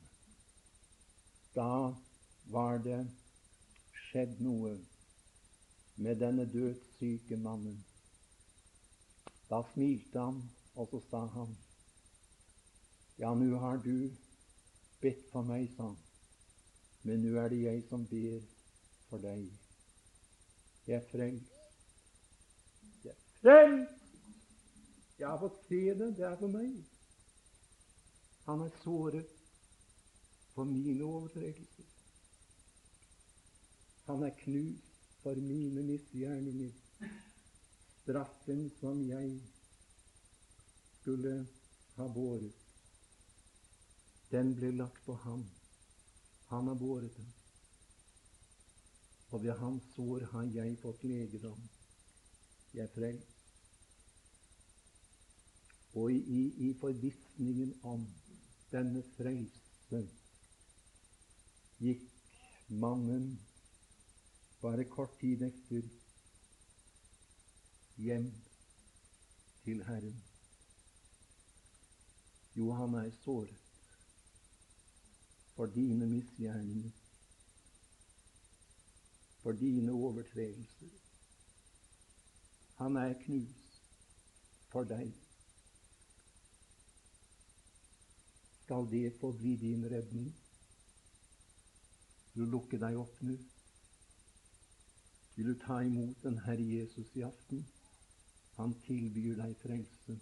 da 1.56 1.94
var 2.52 2.82
det 2.84 3.00
skjedd 4.10 4.42
noe 4.44 4.74
med 5.96 6.20
denne 6.20 6.44
dødssyke 6.52 7.40
mannen. 7.40 7.78
Da 9.48 9.62
smilte 9.72 10.20
han, 10.20 10.44
og 10.76 10.92
så 10.92 11.02
sa 11.10 11.26
han, 11.38 11.56
Ja, 13.16 13.32
nå 13.32 13.56
har 13.56 13.78
du 13.80 14.12
bedt 15.00 15.24
for 15.32 15.48
meg, 15.48 15.70
sa 15.78 15.88
han, 15.88 16.00
men 17.08 17.24
nå 17.24 17.38
er 17.40 17.54
det 17.54 17.62
jeg 17.64 17.86
som 17.88 18.04
ber 18.12 18.42
for 19.08 19.24
deg. 19.24 19.46
Jeg 20.88 21.00
er 21.00 21.12
frelst. 21.14 21.62
Jeg 23.06 23.14
er 23.14 23.22
frelst! 23.40 23.95
Jeg 25.20 25.28
har 25.28 25.40
fått 25.40 25.62
se 25.70 25.82
det. 25.94 26.12
Det 26.18 26.26
er 26.28 26.38
for 26.40 26.52
meg. 26.52 26.76
Han 28.46 28.62
er 28.66 28.74
såret 28.84 29.32
for 30.54 30.68
mine 30.70 31.04
overtredelser. 31.04 31.92
Han 34.06 34.24
er 34.24 34.36
knust 34.44 35.16
for 35.24 35.40
mine 35.42 35.84
misgjerninger. 35.88 36.74
Straffen 38.04 38.68
som 38.80 39.00
jeg 39.10 39.32
skulle 41.00 41.34
ha 41.96 42.06
båret, 42.14 42.54
den 44.32 44.54
ble 44.58 44.72
lagt 44.76 45.02
på 45.06 45.16
ham. 45.24 45.46
Han 46.52 46.68
har 46.68 46.78
båret 46.78 47.18
den. 47.18 47.34
Og 49.34 49.44
ved 49.44 49.58
hans 49.60 49.90
sår 49.96 50.28
har 50.32 50.52
jeg 50.54 50.78
fått 50.82 51.04
legedom. 51.04 51.62
Jeg 52.74 52.86
er 52.86 52.94
frelst. 52.94 53.35
Og 55.96 56.12
i, 56.12 56.42
i 56.68 56.74
forvissningen 56.80 57.74
om 57.88 58.04
denne 58.72 59.04
frelse 59.16 60.02
gikk 61.80 62.04
mannen 62.84 63.30
bare 64.62 64.84
kort 64.92 65.16
tid 65.22 65.46
etter 65.48 65.88
hjem 68.02 68.28
til 69.64 69.84
Herren. 69.88 70.24
Jo, 72.56 72.72
han 72.72 72.94
er 73.00 73.12
såret 73.24 73.62
for 75.56 75.66
dine 75.66 76.08
misgjerninger, 76.12 76.92
for 79.44 79.52
dine 79.52 79.92
overtredelser. 79.92 80.96
Han 82.76 82.96
er 82.96 83.14
knust 83.22 83.80
for 84.72 84.84
deg. 84.84 85.25
Skal 88.66 88.88
det 88.92 89.14
få 89.20 89.32
bli 89.32 89.56
din 89.56 89.86
redning? 89.92 90.36
Vil 92.34 92.46
du 92.46 92.52
lukke 92.52 92.80
deg 92.82 92.98
opp 92.98 93.20
nå? 93.22 93.36
Vil 95.36 95.52
du 95.52 95.60
ta 95.62 95.78
imot 95.86 96.24
den 96.24 96.40
Herre 96.48 96.66
Jesus 96.66 97.12
i 97.14 97.22
aften? 97.28 97.62
Han 98.58 98.74
tilbyr 98.88 99.38
deg 99.38 99.54
frelse. 99.62 100.18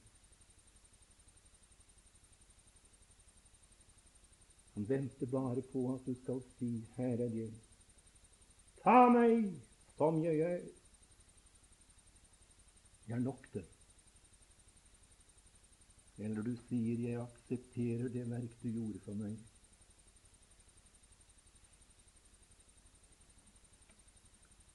Han 4.74 4.90
venter 4.90 5.32
bare 5.32 5.64
på 5.72 5.86
at 5.94 6.06
du 6.06 6.14
skal 6.24 6.44
si 6.58 6.72
'Her 6.98 7.24
er 7.28 7.36
jeg'. 7.40 7.62
Ta 8.84 9.10
meg 9.10 9.54
som 9.98 10.24
jeg 10.24 10.40
er. 10.40 10.60
Jeg 13.08 13.16
er 13.16 13.20
nok, 13.20 13.54
det. 13.54 13.73
Eller 16.24 16.42
du 16.42 16.54
sier 16.68 17.00
'Jeg 17.04 17.20
aksepterer 17.20 18.08
det 18.10 18.30
verk 18.30 18.54
du 18.62 18.70
gjorde 18.72 19.00
for 19.06 19.14
meg'. 19.20 19.40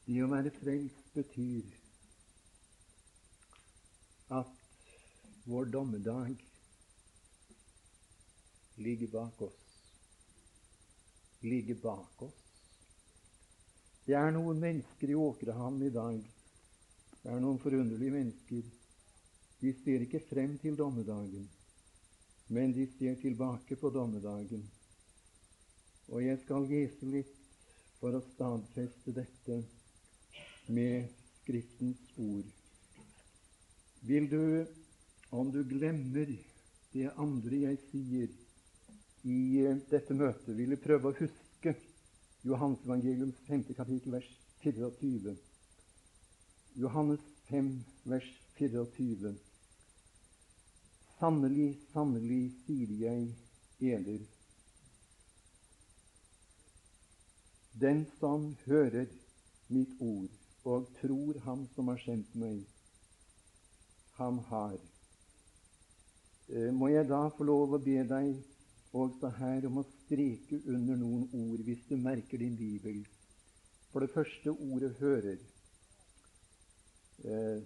Det 0.08 0.22
å 0.24 0.28
være 0.32 0.52
frelst 0.60 1.08
betyr 1.14 1.72
at 4.38 4.92
vår 5.48 5.72
dommedag 5.72 6.36
ligger 8.76 9.12
bak 9.16 9.42
oss. 9.48 9.66
Ligger 11.44 11.80
bak 11.82 12.22
oss. 12.28 12.40
Det 14.06 14.16
er 14.16 14.32
noen 14.32 14.60
mennesker 14.60 15.12
i 15.12 15.16
Åkrehamn 15.16 15.82
i 15.84 15.92
dag. 15.92 16.20
Det 17.22 17.32
er 17.32 17.40
noen 17.44 17.60
forunderlige 17.60 18.16
mennesker. 18.16 18.68
De 19.60 19.72
ser 19.82 20.04
ikke 20.04 20.22
frem 20.28 20.54
til 20.62 20.76
dommedagen, 20.78 21.48
men 22.48 22.72
de 22.72 22.86
ser 22.98 23.16
tilbake 23.18 23.76
på 23.76 23.90
dommedagen. 23.90 24.62
Og 26.08 26.22
jeg 26.24 26.38
skal 26.44 26.68
lese 26.70 27.08
litt 27.10 27.34
for 27.98 28.14
å 28.14 28.22
stadfeste 28.32 29.14
dette 29.16 29.62
med 30.70 31.08
Skriftens 31.42 32.00
ord. 32.20 32.46
Vil 34.04 34.28
du, 34.30 34.66
om 35.32 35.50
du 35.50 35.62
glemmer 35.66 36.28
det 36.92 37.08
andre 37.16 37.62
jeg 37.64 37.80
sier 37.88 38.34
i 39.24 39.38
eh, 39.64 39.80
dette 39.90 40.14
møtet, 40.14 40.52
vil 40.56 40.76
du 40.76 40.78
prøve 40.80 41.10
å 41.10 41.16
huske 41.18 41.74
Johannes 42.44 42.84
evangeliums 42.86 43.40
5. 43.48 43.64
kapittel, 43.74 44.14
vers 44.14 44.28
24. 44.62 45.34
Johannes 46.78 47.24
5, 47.48 47.72
vers 48.12 48.28
24. 48.60 49.34
Sannelig, 51.18 51.72
sannelig, 51.92 52.52
sier 52.64 52.90
jeg 53.00 53.22
eder, 53.80 54.18
den 57.80 58.04
som 58.20 58.44
hører 58.66 59.08
mitt 59.68 59.96
ord 59.98 60.28
og 60.64 60.86
tror 61.00 61.40
Ham 61.42 61.64
som 61.74 61.90
har 61.90 61.98
sendt 62.04 62.36
meg, 62.38 62.60
han 64.18 64.38
har. 64.50 64.76
Eh, 66.48 66.70
må 66.74 66.90
jeg 66.92 67.08
da 67.10 67.20
få 67.34 67.46
lov 67.48 67.74
å 67.74 67.80
be 67.82 67.96
deg 68.12 68.28
også 68.94 69.30
her 69.40 69.66
om 69.66 69.80
å 69.82 69.86
streke 69.88 70.60
under 70.66 71.00
noen 71.00 71.26
ord, 71.32 71.64
hvis 71.66 71.82
du 71.88 71.96
merker 71.96 72.38
din 72.42 72.54
bibel. 72.58 73.02
For 73.90 74.06
det 74.06 74.14
første 74.14 74.54
ordet 74.54 74.92
'hører'. 75.00 75.42
Eh, 77.24 77.58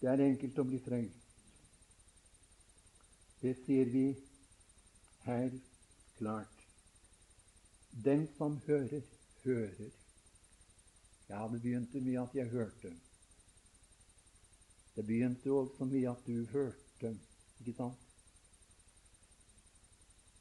det 0.00 0.08
er 0.12 0.26
enkelt 0.26 0.58
å 0.58 0.68
bli 0.68 0.78
frelst. 0.84 1.27
Det 3.40 3.54
sier 3.64 3.86
vi 3.92 4.06
her 5.22 5.50
klart. 6.18 6.64
Den 8.04 8.26
som 8.36 8.56
hører, 8.66 9.02
hører. 9.44 9.90
Ja, 11.28 11.48
det 11.52 11.62
begynte 11.62 12.00
med 12.00 12.18
at 12.22 12.34
jeg 12.34 12.50
hørte. 12.50 12.92
Det 14.96 15.06
begynte 15.06 15.52
også 15.52 15.84
med 15.84 16.08
at 16.10 16.26
du 16.26 16.44
hørte. 16.52 17.14
Ikke 17.60 17.76
sant? 17.76 18.04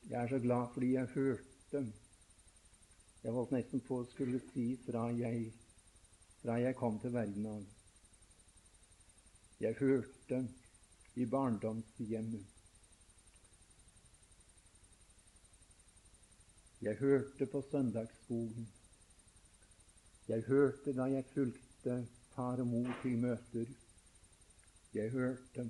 Jeg 0.09 0.23
er 0.23 0.27
så 0.27 0.39
glad 0.39 0.67
fordi 0.73 0.93
jeg 0.93 1.05
hørte. 1.05 1.93
Jeg 3.23 3.31
holdt 3.31 3.51
nesten 3.51 3.81
på 3.85 4.01
å 4.01 4.09
skulle 4.09 4.41
si 4.53 4.69
fra 4.87 5.07
jeg, 5.13 5.51
fra 6.41 6.57
jeg 6.63 6.77
kom 6.79 6.97
til 7.03 7.13
verden 7.13 7.45
av. 7.53 7.63
Jeg 9.59 9.77
hørte 9.81 10.45
i 11.15 11.25
barndomshjemmet. 11.25 12.56
Jeg 16.87 16.95
hørte 16.95 17.45
på 17.51 17.59
søndagsskolen. 17.71 18.67
Jeg 20.27 20.43
hørte 20.47 20.93
da 20.95 21.09
jeg 21.11 21.25
fulgte 21.33 21.95
far 22.35 22.61
og 22.63 22.67
mor 22.67 22.93
til 23.01 23.17
møter. 23.19 23.73
Jeg 24.93 25.11
hørte. 25.11 25.65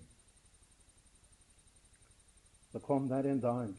Så 2.71 2.83
kom 2.85 3.09
der 3.09 3.31
en 3.31 3.41
dag 3.41 3.73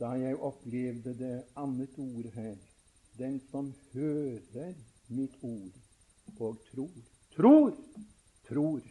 da 0.00 0.10
jeg 0.24 0.42
opplevde 0.42 1.14
det 1.22 1.44
annet 1.56 1.94
ord 1.98 2.32
her. 2.34 2.56
Den 3.18 3.40
som 3.50 3.72
hører 3.94 4.74
mitt 5.08 5.38
ord 5.42 5.80
og 6.40 6.58
tror 6.72 6.90
Tror! 7.36 7.74
Tror 8.48 8.82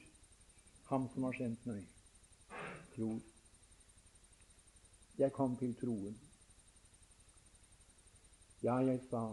Ham 0.85 1.09
som 1.13 1.23
har 1.23 1.37
sendt 1.43 1.65
meg. 1.65 1.83
Tror. 2.95 3.34
Jeg 5.17 5.31
kom 5.31 5.57
til 5.57 5.75
troen. 5.79 6.15
Ja, 8.63 8.75
jeg 8.83 8.99
sa, 9.09 9.23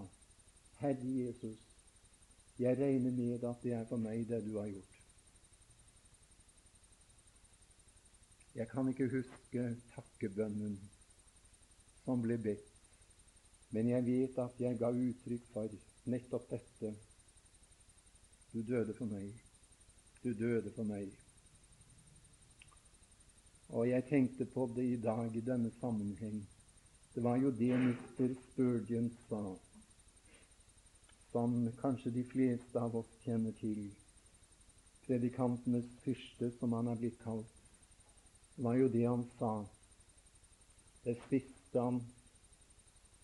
Herre 0.79 1.13
Jesus, 1.17 1.59
jeg 2.59 2.79
regner 2.79 3.11
med 3.11 3.45
at 3.49 3.63
det 3.63 3.73
er 3.73 3.87
for 3.89 3.99
meg 3.99 4.29
det 4.29 4.43
du 4.45 4.59
har 4.59 4.69
gjort. 4.71 4.99
Jeg 8.55 8.69
kan 8.69 8.89
ikke 8.89 9.09
huske 9.09 9.65
takkebønnen 9.95 10.77
som 12.05 12.23
ble 12.23 12.37
bedt, 12.45 12.69
men 13.73 13.89
jeg 13.89 14.07
vet 14.07 14.39
at 14.45 14.61
jeg 14.61 14.79
ga 14.79 14.93
uttrykk 14.93 15.49
for 15.55 15.75
nettopp 16.13 16.51
dette. 16.51 16.93
Du 18.53 18.61
døde 18.69 18.95
for 18.95 19.09
meg. 19.09 19.33
Du 20.23 20.31
døde 20.37 20.71
for 20.77 20.85
meg. 20.85 21.09
Og 23.73 23.89
jeg 23.89 24.05
tenkte 24.05 24.45
på 24.45 24.67
det 24.77 24.85
i 24.85 24.97
dag 25.01 25.37
i 25.37 25.41
denne 25.41 25.71
sammenheng. 25.81 26.43
Det 27.15 27.23
var 27.25 27.37
jo 27.41 27.51
det 27.51 27.73
Mr. 27.73 28.35
Spurgeon 28.41 29.11
sa, 29.29 29.41
som 31.33 31.55
kanskje 31.81 32.13
de 32.13 32.25
fleste 32.29 32.81
av 32.81 32.97
oss 33.01 33.11
kjenner 33.25 33.53
til. 33.61 33.87
Predikantenes 35.07 35.89
fyrste, 36.05 36.51
som 36.59 36.73
han 36.77 36.91
er 36.93 37.01
blitt 37.01 37.17
kalt. 37.25 37.63
Var 38.57 38.77
jo 38.77 38.89
det 38.93 39.07
han 39.07 39.25
sa. 39.39 39.53
Det 41.05 41.17
siste 41.31 41.81
han, 41.81 42.03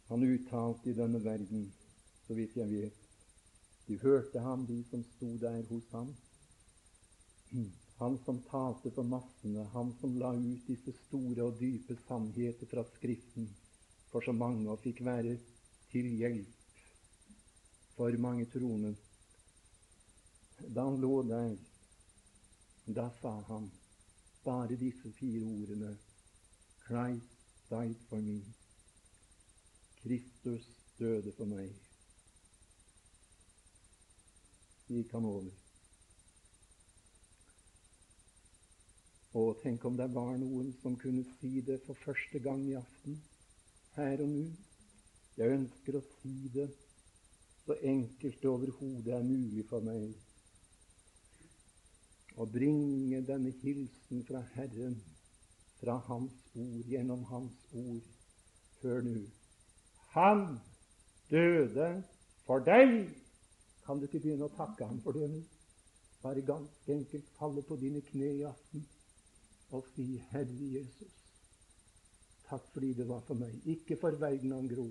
han 0.08 0.24
uttalte 0.24 0.88
i 0.88 0.96
denne 0.96 1.20
verden, 1.24 1.68
så 2.26 2.36
vidt 2.36 2.56
jeg 2.56 2.72
vet. 2.72 3.04
De 3.88 4.00
hørte 4.00 4.40
ham, 4.40 4.64
de 4.66 4.80
som 4.88 5.04
sto 5.12 5.28
der 5.44 5.60
hos 5.68 5.92
ham. 5.92 6.16
Han 7.98 8.18
som 8.24 8.42
talte 8.42 8.90
for 8.94 9.02
massene, 9.02 9.64
han 9.72 9.94
som 10.00 10.14
la 10.18 10.30
ut 10.34 10.66
disse 10.70 10.92
store 11.06 11.48
og 11.48 11.58
dype 11.58 11.96
sannheter 12.06 12.70
fra 12.70 12.84
Skriften 12.94 13.48
for 14.12 14.22
så 14.24 14.32
mange 14.32 14.70
og 14.70 14.78
fikk 14.84 15.02
være 15.06 15.34
til 15.90 16.06
hjelp 16.20 16.54
for 17.96 18.20
mange 18.22 18.46
troende. 18.54 18.94
Da 20.62 20.86
han 20.86 21.00
lå 21.02 21.12
der, 21.26 21.56
da 22.86 23.10
sa 23.20 23.34
han 23.50 23.70
bare 24.44 24.78
disse 24.78 25.12
fire 25.18 25.44
ordene 25.44 25.96
Christ 26.86 27.34
died 27.70 27.98
for 28.08 28.22
me. 28.22 28.40
Kristus 30.02 30.70
døde 30.98 31.32
for 31.36 31.50
meg. 31.50 31.74
Gikk 34.88 35.12
han 35.12 35.26
over. 35.28 35.67
Og 39.36 39.58
tenk 39.62 39.84
om 39.84 39.96
det 39.96 40.08
var 40.14 40.36
noen 40.40 40.70
som 40.80 40.96
kunne 40.96 41.24
si 41.36 41.60
det 41.60 41.82
for 41.84 41.98
første 42.04 42.40
gang 42.40 42.62
i 42.68 42.78
aften 42.78 43.18
her 43.98 44.22
og 44.24 44.30
nå. 44.32 44.44
Jeg 45.36 45.54
ønsker 45.58 45.98
å 45.98 46.06
si 46.16 46.48
det 46.54 46.68
så 47.66 47.76
enkelt 47.84 48.40
det 48.40 48.48
overhodet 48.48 49.12
er 49.12 49.26
mulig 49.26 49.66
for 49.68 49.84
meg. 49.84 50.08
Å 52.40 52.46
bringe 52.48 53.20
denne 53.28 53.52
hilsen 53.60 54.24
fra 54.24 54.40
Herren, 54.54 54.96
fra 55.82 55.98
Hans 56.08 56.56
ord, 56.56 56.88
gjennom 56.88 57.26
Hans 57.28 57.76
ord. 57.76 58.06
Hør 58.80 59.04
nå. 59.04 59.26
Han 60.14 60.44
døde 61.28 61.90
for 62.46 62.64
deg. 62.64 63.10
Kan 63.84 64.00
du 64.00 64.08
ikke 64.08 64.22
begynne 64.22 64.48
å 64.48 64.56
takke 64.56 64.88
ham 64.88 65.02
for 65.04 65.16
det 65.16 65.28
nå? 65.28 65.42
Bare 66.22 66.44
ganske 66.46 66.94
enkelt 66.94 67.28
falle 67.36 67.62
på 67.66 67.76
dine 67.80 68.00
kne 68.08 68.32
i 68.38 68.46
aften 68.48 68.86
og 69.70 69.86
si, 69.94 70.16
Herre 70.30 70.72
Jesus, 70.74 71.18
Takk 72.48 72.70
fordi 72.72 72.94
det 72.96 73.04
var 73.08 73.20
for 73.26 73.36
meg. 73.36 73.52
Ikke 73.68 73.96
for 74.00 74.16
verden 74.16 74.54
han 74.56 74.68
gro, 74.68 74.86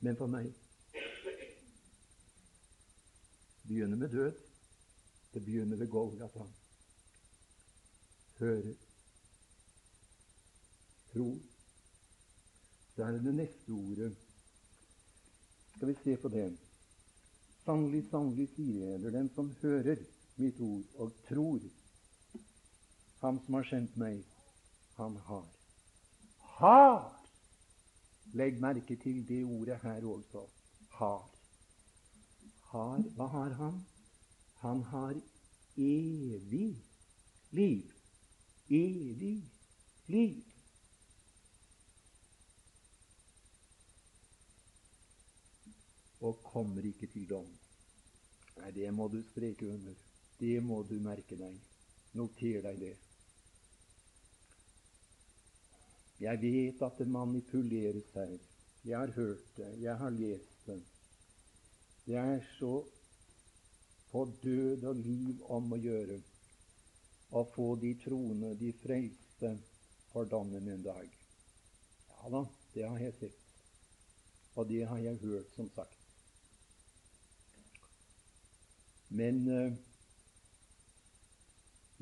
men 0.00 0.16
for 0.18 0.26
meg. 0.26 0.50
begynner 3.70 3.96
med 3.96 4.08
død. 4.08 4.32
Det 5.34 5.44
begynner 5.44 5.76
ved 5.76 5.88
Golgata. 5.88 6.44
Hører. 8.38 8.74
Tror. 11.12 11.38
Så 12.94 13.04
er 13.04 13.12
det 13.12 13.24
det 13.24 13.34
neste 13.34 13.70
ordet. 13.70 14.16
Skal 15.76 15.88
vi 15.88 15.94
se 16.04 16.16
på 16.16 16.28
det? 16.28 16.58
Sannelig, 17.64 18.08
sannelig, 18.10 18.48
sier 18.56 18.88
jeg, 18.88 19.00
det 19.00 19.06
er 19.06 19.18
den 19.20 19.30
som 19.34 19.54
hører 19.62 20.02
mitt 20.36 20.60
ord 20.60 20.82
og 21.04 21.12
tror 21.28 21.60
Han 23.20 23.40
som 23.44 23.54
har 23.54 23.66
sendt 23.68 23.96
meg, 24.00 24.22
han 24.96 25.16
har. 25.28 25.48
Har! 26.60 27.10
Legg 28.32 28.60
merke 28.62 28.96
til 28.96 29.20
det 29.28 29.42
ordet 29.44 29.76
her 29.82 30.04
også. 30.08 30.46
Har. 30.96 31.26
Har 32.70 33.02
Hva 33.16 33.26
har 33.26 33.56
han? 33.58 33.80
Han 34.62 34.82
har 34.92 35.14
evig 35.76 36.76
liv. 37.50 37.92
Evig 38.68 39.42
liv. 40.06 40.44
Og 46.20 46.42
kommer 46.44 46.84
ikke 46.84 47.06
til 47.06 47.28
dom. 47.28 47.48
Nei, 48.60 48.70
det 48.76 48.88
må 48.94 49.08
du 49.08 49.22
streke 49.32 49.68
under. 49.72 49.94
Det 50.40 50.56
må 50.62 50.82
du 50.88 50.96
merke 51.00 51.36
deg. 51.36 51.56
Noter 52.12 52.60
deg 52.64 52.80
det. 52.80 52.96
Jeg 56.20 56.40
vet 56.42 56.82
at 56.84 56.98
det 56.98 57.08
manipuleres 57.08 58.10
her. 58.14 58.38
Jeg 58.84 58.98
har 58.98 59.12
hørt 59.16 59.56
det. 59.56 59.70
Jeg 59.80 59.96
har 59.96 60.10
lest 60.10 60.66
det. 60.66 60.82
Det 62.06 62.16
er 62.16 62.40
så 62.58 62.84
på 64.10 64.24
død 64.42 64.84
og 64.84 64.96
liv 64.96 65.42
om 65.48 65.72
å 65.72 65.78
gjøre 65.78 66.18
å 67.30 67.44
få 67.54 67.74
de 67.80 67.94
troende, 68.04 68.54
de 68.58 68.72
frelste, 68.82 69.54
for 70.10 70.26
dommen 70.26 70.66
en 70.68 70.82
dag. 70.82 71.06
Ja 72.10 72.30
da, 72.34 72.40
det 72.74 72.88
har 72.88 72.98
jeg 72.98 73.14
sett. 73.20 73.36
Og 74.58 74.66
det 74.68 74.82
har 74.90 74.98
jeg 74.98 75.20
hørt, 75.22 75.52
som 75.54 75.68
sagt. 75.70 75.94
Men 79.14 79.38
uh, 79.46 79.78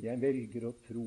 jeg 0.00 0.20
velger 0.24 0.68
å 0.68 0.72
tro 0.86 1.06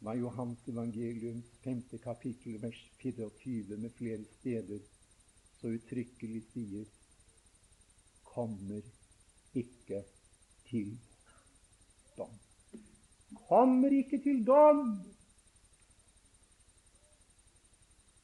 hva 0.00 0.14
Johans 0.14 0.68
evangelium 0.68 1.42
5. 1.64 1.98
kapittel, 1.98 2.58
vers 2.62 2.78
24 3.02 3.76
med 3.76 3.90
flere 3.98 4.24
steder 4.38 4.80
så 5.58 5.72
uttrykkelig 5.74 6.42
sier 6.52 6.86
kommer 8.30 8.84
ikke 9.58 10.04
til 10.68 10.92
dom. 12.16 12.36
Kommer 13.48 13.96
ikke 13.98 14.20
til 14.22 14.44
dom! 14.46 14.84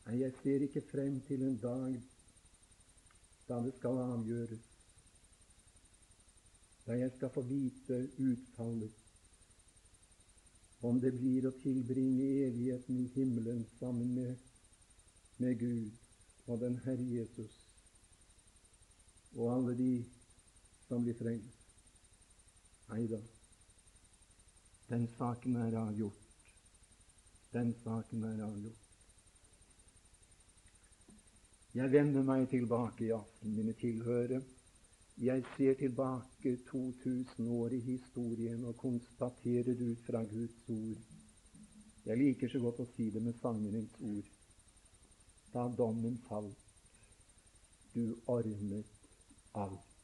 Nei, 0.05 0.19
jeg 0.21 0.35
ser 0.43 0.67
ikke 0.69 0.85
frem 0.93 1.19
til 1.27 1.43
en 1.49 1.59
dag 1.59 1.97
da 3.49 3.59
det 3.65 3.75
skal 3.77 3.99
avgjøres, 4.01 4.61
da 6.87 6.97
jeg 6.97 7.11
skal 7.17 7.33
få 7.35 7.43
vite 7.49 7.99
utfallet 8.21 9.04
om 10.85 11.01
det 11.01 11.15
blir 11.17 11.47
å 11.49 11.55
tilbringe 11.63 12.27
evigheten 12.45 12.99
i 13.01 13.11
himmelen 13.15 13.63
sammen 13.79 14.11
med, 14.19 14.35
med 15.41 15.59
Gud 15.59 15.93
og 16.47 16.61
den 16.61 16.77
Herre 16.85 17.07
Jesus 17.09 17.55
og 19.35 19.49
alle 19.51 19.75
de 19.79 19.93
som 20.87 21.03
blir 21.03 21.17
frelst. 21.19 21.63
Nei 22.93 23.07
da. 23.11 23.19
Den 24.91 25.09
saken 25.17 25.57
er 25.65 25.75
avgjort. 25.81 26.51
Den 27.55 27.73
saken 27.81 28.27
er 28.29 28.43
avgjort. 28.45 28.83
Jeg 31.75 31.91
vender 31.91 32.23
meg 32.23 32.45
tilbake 32.53 33.09
i 33.09 33.15
aften, 33.17 33.57
mine 33.57 33.75
tilhørere 33.81 34.45
jeg 35.17 35.45
ser 35.57 35.75
tilbake 35.75 36.57
2000 36.71 37.49
år 37.49 37.69
i 37.69 37.81
historien 37.81 38.65
og 38.65 38.77
konstaterer 38.77 39.91
ut 39.91 39.99
fra 40.07 40.23
Guds 40.23 40.69
ord 40.69 41.03
Jeg 42.05 42.19
liker 42.19 42.49
så 42.49 42.59
godt 42.61 42.81
å 42.83 42.87
si 42.97 43.07
det 43.11 43.23
med 43.23 43.39
sangerens 43.41 43.95
ord. 44.05 44.27
Da 45.55 45.63
dommen 45.79 46.19
falt, 46.29 46.59
du 47.95 48.19
ordnet 48.27 48.91
alt. 49.55 49.95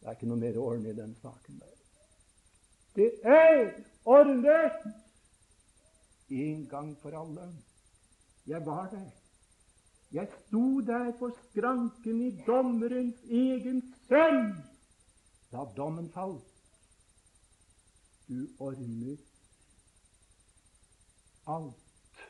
Det 0.00 0.08
er 0.08 0.16
ikke 0.16 0.30
noe 0.32 0.42
mer 0.42 0.58
å 0.58 0.64
ordne 0.72 0.90
i 0.90 0.98
den 0.98 1.14
saken 1.22 1.60
der. 1.62 1.76
Det 2.98 3.10
er 3.22 3.70
ordnet 4.02 4.82
en 6.42 6.66
gang 6.74 6.90
for 7.04 7.14
alle. 7.22 7.52
Jeg 8.50 8.66
var 8.66 8.90
der. 8.90 9.21
Jeg 10.12 10.28
sto 10.46 10.80
der 10.80 11.12
på 11.18 11.30
skranken 11.30 12.20
i 12.20 12.30
dommerens 12.46 13.22
egen 13.24 13.80
sønn 14.08 14.52
da 15.52 15.64
dommen 15.76 16.08
falt. 16.12 16.44
Du 18.28 18.48
ordner 18.58 19.16
alt. 21.46 22.22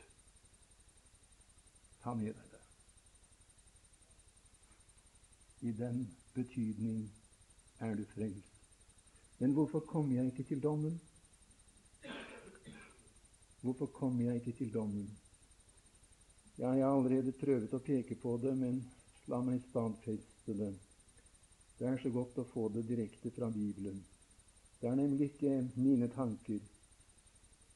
Ta 2.03 2.15
med 2.15 2.35
deg 2.35 2.49
det. 2.55 2.63
I 5.69 5.73
den 5.79 6.01
betydning 6.35 7.05
er 7.79 7.95
du 7.95 8.05
frelst. 8.15 8.49
Men 9.39 9.53
hvorfor 9.53 9.81
kom 9.81 10.11
jeg 10.13 10.27
ikke 10.27 10.43
til 10.43 10.63
dommen? 10.63 11.01
Hvorfor 13.61 13.87
kom 13.87 14.21
jeg 14.21 14.35
ikke 14.35 14.53
til 14.53 14.75
dommen? 14.75 15.22
Ja, 16.63 16.77
jeg 16.79 16.85
har 16.87 16.95
allerede 16.95 17.33
prøvd 17.35 17.73
å 17.75 17.79
peke 17.83 18.15
på 18.23 18.37
det, 18.39 18.53
men 18.55 18.77
la 19.27 19.41
meg 19.43 19.65
stadfeste 19.67 20.55
det. 20.55 20.69
Det 21.75 21.89
er 21.91 21.97
så 21.99 22.13
godt 22.15 22.37
å 22.39 22.45
få 22.53 22.69
det 22.71 22.85
direkte 22.87 23.33
fra 23.35 23.49
Bibelen. 23.51 23.97
Det 24.79 24.87
er 24.87 24.95
nemlig 25.01 25.33
ikke 25.33 25.57
mine 25.75 26.07
tanker, 26.15 26.61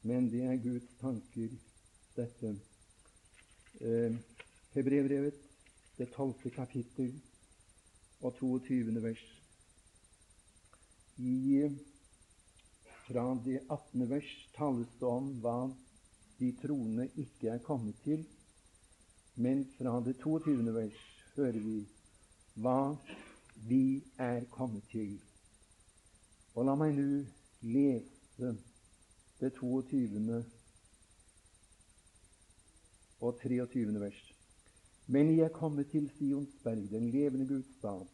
men 0.06 0.28
det 0.30 0.44
er 0.46 0.62
Guds 0.62 0.92
tanker, 1.00 1.56
dette. 2.14 2.52
Eh, 3.80 4.20
Hebrevbrevet, 4.76 5.42
det 5.98 6.08
tolvte 6.14 6.54
kapittel 6.54 7.10
og 8.20 8.38
22. 8.38 8.94
vers. 9.02 9.26
I, 11.18 11.66
fra 13.08 13.26
det 13.42 13.64
18. 13.66 14.08
vers 14.14 14.32
tales 14.54 14.94
det 15.02 15.10
om 15.10 15.34
hva 15.42 15.58
de 16.38 16.54
troende 16.62 17.10
ikke 17.18 17.50
er 17.50 17.66
kommet 17.66 17.98
til 18.06 18.22
men 19.36 19.66
fra 19.78 20.00
det 20.00 20.16
22. 20.22 20.74
vers 20.74 21.00
hører 21.36 21.60
vi 21.60 21.80
hva 22.64 22.96
vi 23.68 24.02
er 24.18 24.46
kommet 24.50 24.86
til. 24.92 25.18
Og 26.56 26.64
la 26.64 26.76
meg 26.80 26.94
nå 26.96 27.20
lese 27.68 28.54
det 29.40 29.52
22. 29.58 30.40
og 33.20 33.38
23. 33.44 34.00
vers. 34.00 34.24
Men 35.06 35.36
jeg 35.36 35.44
er 35.50 35.54
kommet 35.60 35.92
til 35.92 36.08
Sionsberg, 36.16 36.88
den 36.90 37.10
levende 37.10 37.46
Guds 37.46 37.76
stad, 37.78 38.06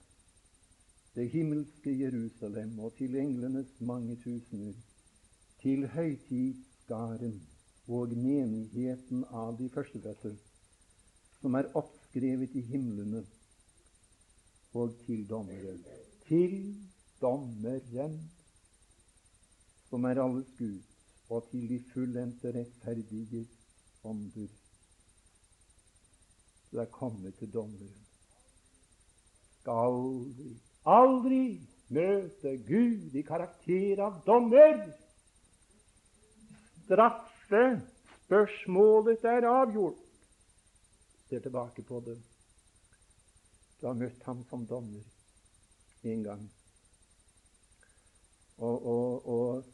det 1.14 1.30
himmelske 1.30 1.98
Jerusalem, 2.00 2.78
og 2.78 2.96
til 2.98 3.14
englenes 3.16 3.70
mange 3.80 4.16
tusener, 4.24 4.74
til 5.62 5.86
høytidsskaren 5.86 7.42
og 7.86 8.16
menigheten 8.16 9.24
av 9.30 9.54
de 9.58 9.68
førstefødte 9.70 10.34
som 11.42 11.58
er 11.58 11.70
oppskrevet 11.78 12.54
i 12.54 12.62
himlene, 12.70 13.24
og 14.72 14.94
til 15.06 15.26
dommeren. 15.28 15.82
Til 16.28 16.54
dommeren, 17.20 18.16
som 19.90 20.04
er 20.08 20.22
alles 20.22 20.48
Gud, 20.58 20.78
og 21.28 21.48
til 21.50 21.68
de 21.68 21.80
fullendte 21.92 22.52
rettferdige 22.54 23.46
ånder. 24.04 24.48
Du 26.72 26.78
er 26.80 26.88
kommet 26.94 27.34
til 27.38 27.52
dommeren. 27.52 28.06
Skal 29.60 29.82
aldri, 29.86 30.54
aldri 30.86 31.42
møte 31.92 32.56
Gud 32.66 33.18
i 33.18 33.24
karakter 33.26 34.00
av 34.06 34.22
dommer. 34.26 34.86
Straffe 36.86 37.64
spørsmålet 38.24 39.24
er 39.28 39.46
avgjort 39.48 40.00
ser 41.32 41.40
tilbake 41.40 41.82
på 41.82 42.00
det. 42.04 42.18
Du 43.80 43.86
har 43.86 43.94
møtt 43.96 44.22
ham 44.28 44.42
som 44.50 44.66
dommer 44.68 45.04
en 46.04 46.24
gang. 46.26 46.42
Og, 48.58 48.86
og, 48.86 49.28
og 49.32 49.64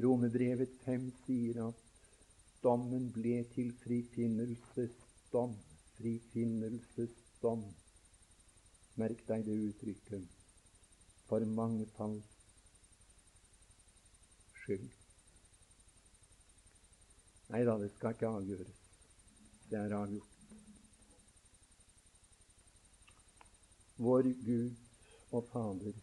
Romebrevet 0.00 0.76
5 0.84 1.08
sier 1.24 1.58
at 1.66 1.80
dommen 2.62 3.10
ble 3.12 3.42
til 3.56 3.72
frifinnelsesdom. 3.82 5.58
Frifinnelsesdom. 5.98 7.66
Merk 9.02 9.26
deg 9.26 9.44
det 9.48 9.58
uttrykket 9.66 10.24
for 11.26 11.44
mangefalls 11.58 12.30
skyld. 14.62 14.86
Nei 17.50 17.66
da, 17.66 17.74
det 17.82 17.90
skal 17.96 18.14
ikke 18.14 18.30
avgjøres. 18.30 18.79
Det 19.70 19.78
er 19.78 19.92
avgjort. 19.94 20.54
Vår 24.02 24.26
Gud 24.46 24.72
og 25.30 25.44
Fader 25.52 25.98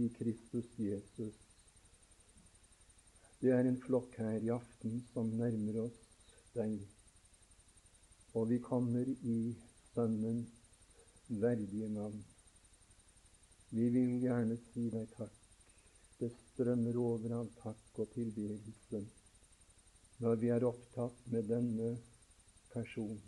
i 0.00 0.06
Kristus 0.18 0.70
Jesus. 0.80 1.34
Det 3.42 3.52
er 3.52 3.68
en 3.68 3.76
flokk 3.82 4.16
her 4.16 4.38
i 4.40 4.52
aften 4.54 5.02
som 5.10 5.34
nærmer 5.42 5.82
oss 5.82 5.98
deg, 6.54 6.78
og 8.32 8.48
vi 8.54 8.62
kommer 8.64 9.12
i 9.12 9.36
Sønnens 9.92 10.56
verdige 11.28 11.92
navn. 11.92 12.24
Vi 13.76 13.90
vil 13.92 14.16
gjerne 14.24 14.56
si 14.70 14.88
deg 14.96 15.12
takk. 15.18 15.36
Det 16.16 16.32
strømmer 16.32 16.96
over 16.96 17.38
av 17.42 17.52
takk 17.60 18.00
og 18.00 18.12
tilbedelse 18.16 19.04
når 20.24 20.38
vi 20.40 20.48
er 20.48 20.64
opptatt 20.64 21.26
med 21.28 21.44
denne 21.50 21.90
person, 22.76 23.20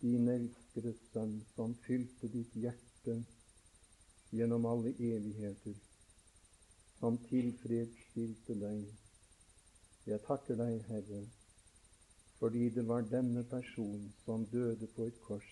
din 0.00 0.28
elskede 0.28 0.92
sønn, 1.08 1.38
som 1.54 1.72
fylte 1.86 2.28
ditt 2.34 2.52
hjerte 2.62 3.14
gjennom 4.36 4.66
alle 4.68 4.92
evigheter, 4.92 5.78
som 6.98 7.16
tilfredsstilte 7.30 8.58
deg. 8.60 8.84
Jeg 10.10 10.24
takker 10.28 10.60
deg, 10.60 10.84
Herre, 10.90 11.22
fordi 12.38 12.68
det 12.76 12.84
var 12.92 13.08
denne 13.16 13.46
person 13.48 14.04
som 14.26 14.44
døde 14.52 14.90
på 14.96 15.08
et 15.08 15.20
kors, 15.24 15.50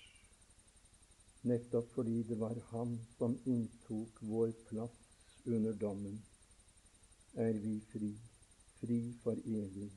nettopp 1.49 1.93
fordi 1.97 2.23
det 2.29 2.41
var 2.43 2.61
han 2.75 2.99
som 3.17 3.39
inntok 3.57 4.21
vår 4.33 4.53
plass 4.69 5.05
under 5.47 5.73
dommen, 5.81 6.21
er 7.49 7.57
vi 7.63 7.79
fri, 7.93 8.17
fri 8.83 9.01
for 9.23 9.49
evig. 9.61 9.95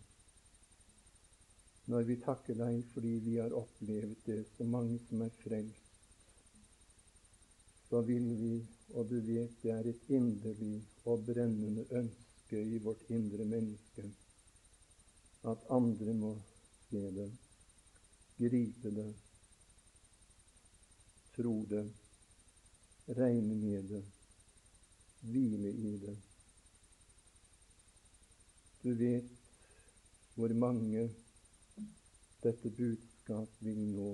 Når 1.90 2.04
vi 2.06 2.16
takker 2.22 2.54
deg 2.54 2.84
fordi 2.94 3.16
vi 3.26 3.38
har 3.40 3.54
opplevd 3.58 4.18
det, 4.28 4.44
så 4.58 4.66
mange 4.70 5.00
som 5.08 5.24
er 5.26 5.32
frelst, 5.42 5.86
så 7.90 8.02
vil 8.06 8.28
vi, 8.38 8.52
og 8.94 9.08
du 9.10 9.16
vet 9.26 9.56
det 9.64 9.72
er 9.74 9.88
et 9.90 10.12
inderlig 10.14 10.76
og 11.10 11.24
brennende 11.26 11.88
ønske 11.90 12.62
i 12.62 12.78
vårt 12.84 13.02
indre 13.10 13.48
menneske, 13.50 14.06
at 15.50 15.64
andre 15.74 16.14
må 16.14 16.36
se 16.90 17.02
det, 17.16 17.26
gripe 18.38 18.92
det, 18.94 19.08
tro 21.34 21.56
det, 21.72 21.82
regne 23.18 23.58
med 23.64 23.90
det, 23.96 24.04
hvile 25.32 25.72
i 25.74 25.96
det. 26.04 26.14
Du 28.84 28.94
vet 29.02 29.34
hvor 30.36 30.54
mange 30.54 31.10
dette 32.44 32.72
budskap 32.72 33.50
vil 33.60 33.80
nå. 33.94 34.12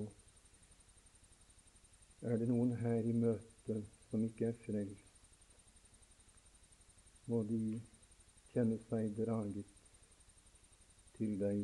Er 2.26 2.38
det 2.40 2.48
noen 2.50 2.72
her 2.80 3.06
i 3.06 3.14
møtet 3.14 3.86
som 4.10 4.24
ikke 4.26 4.48
er 4.50 4.58
frelst, 4.64 5.12
må 7.30 7.42
de 7.46 7.60
kjenne 8.52 8.78
seg 8.86 9.14
draget 9.18 9.74
til 11.18 11.38
deg 11.40 11.62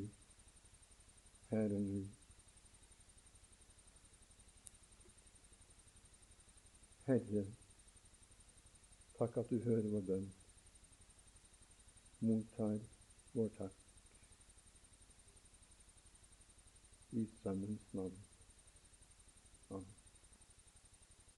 her 1.51 1.77
og 1.79 1.85
nå. 1.89 2.03
Herre, 7.11 7.45
takk 9.19 9.43
at 9.43 9.51
du 9.51 9.59
hører 9.67 9.91
vår 9.97 10.09
bønn, 10.11 10.33
mottar 12.31 12.79
vår 13.35 13.55
takk. 13.59 13.82
I 17.13 17.27
Sønnens 17.43 17.95
navn. 17.95 18.32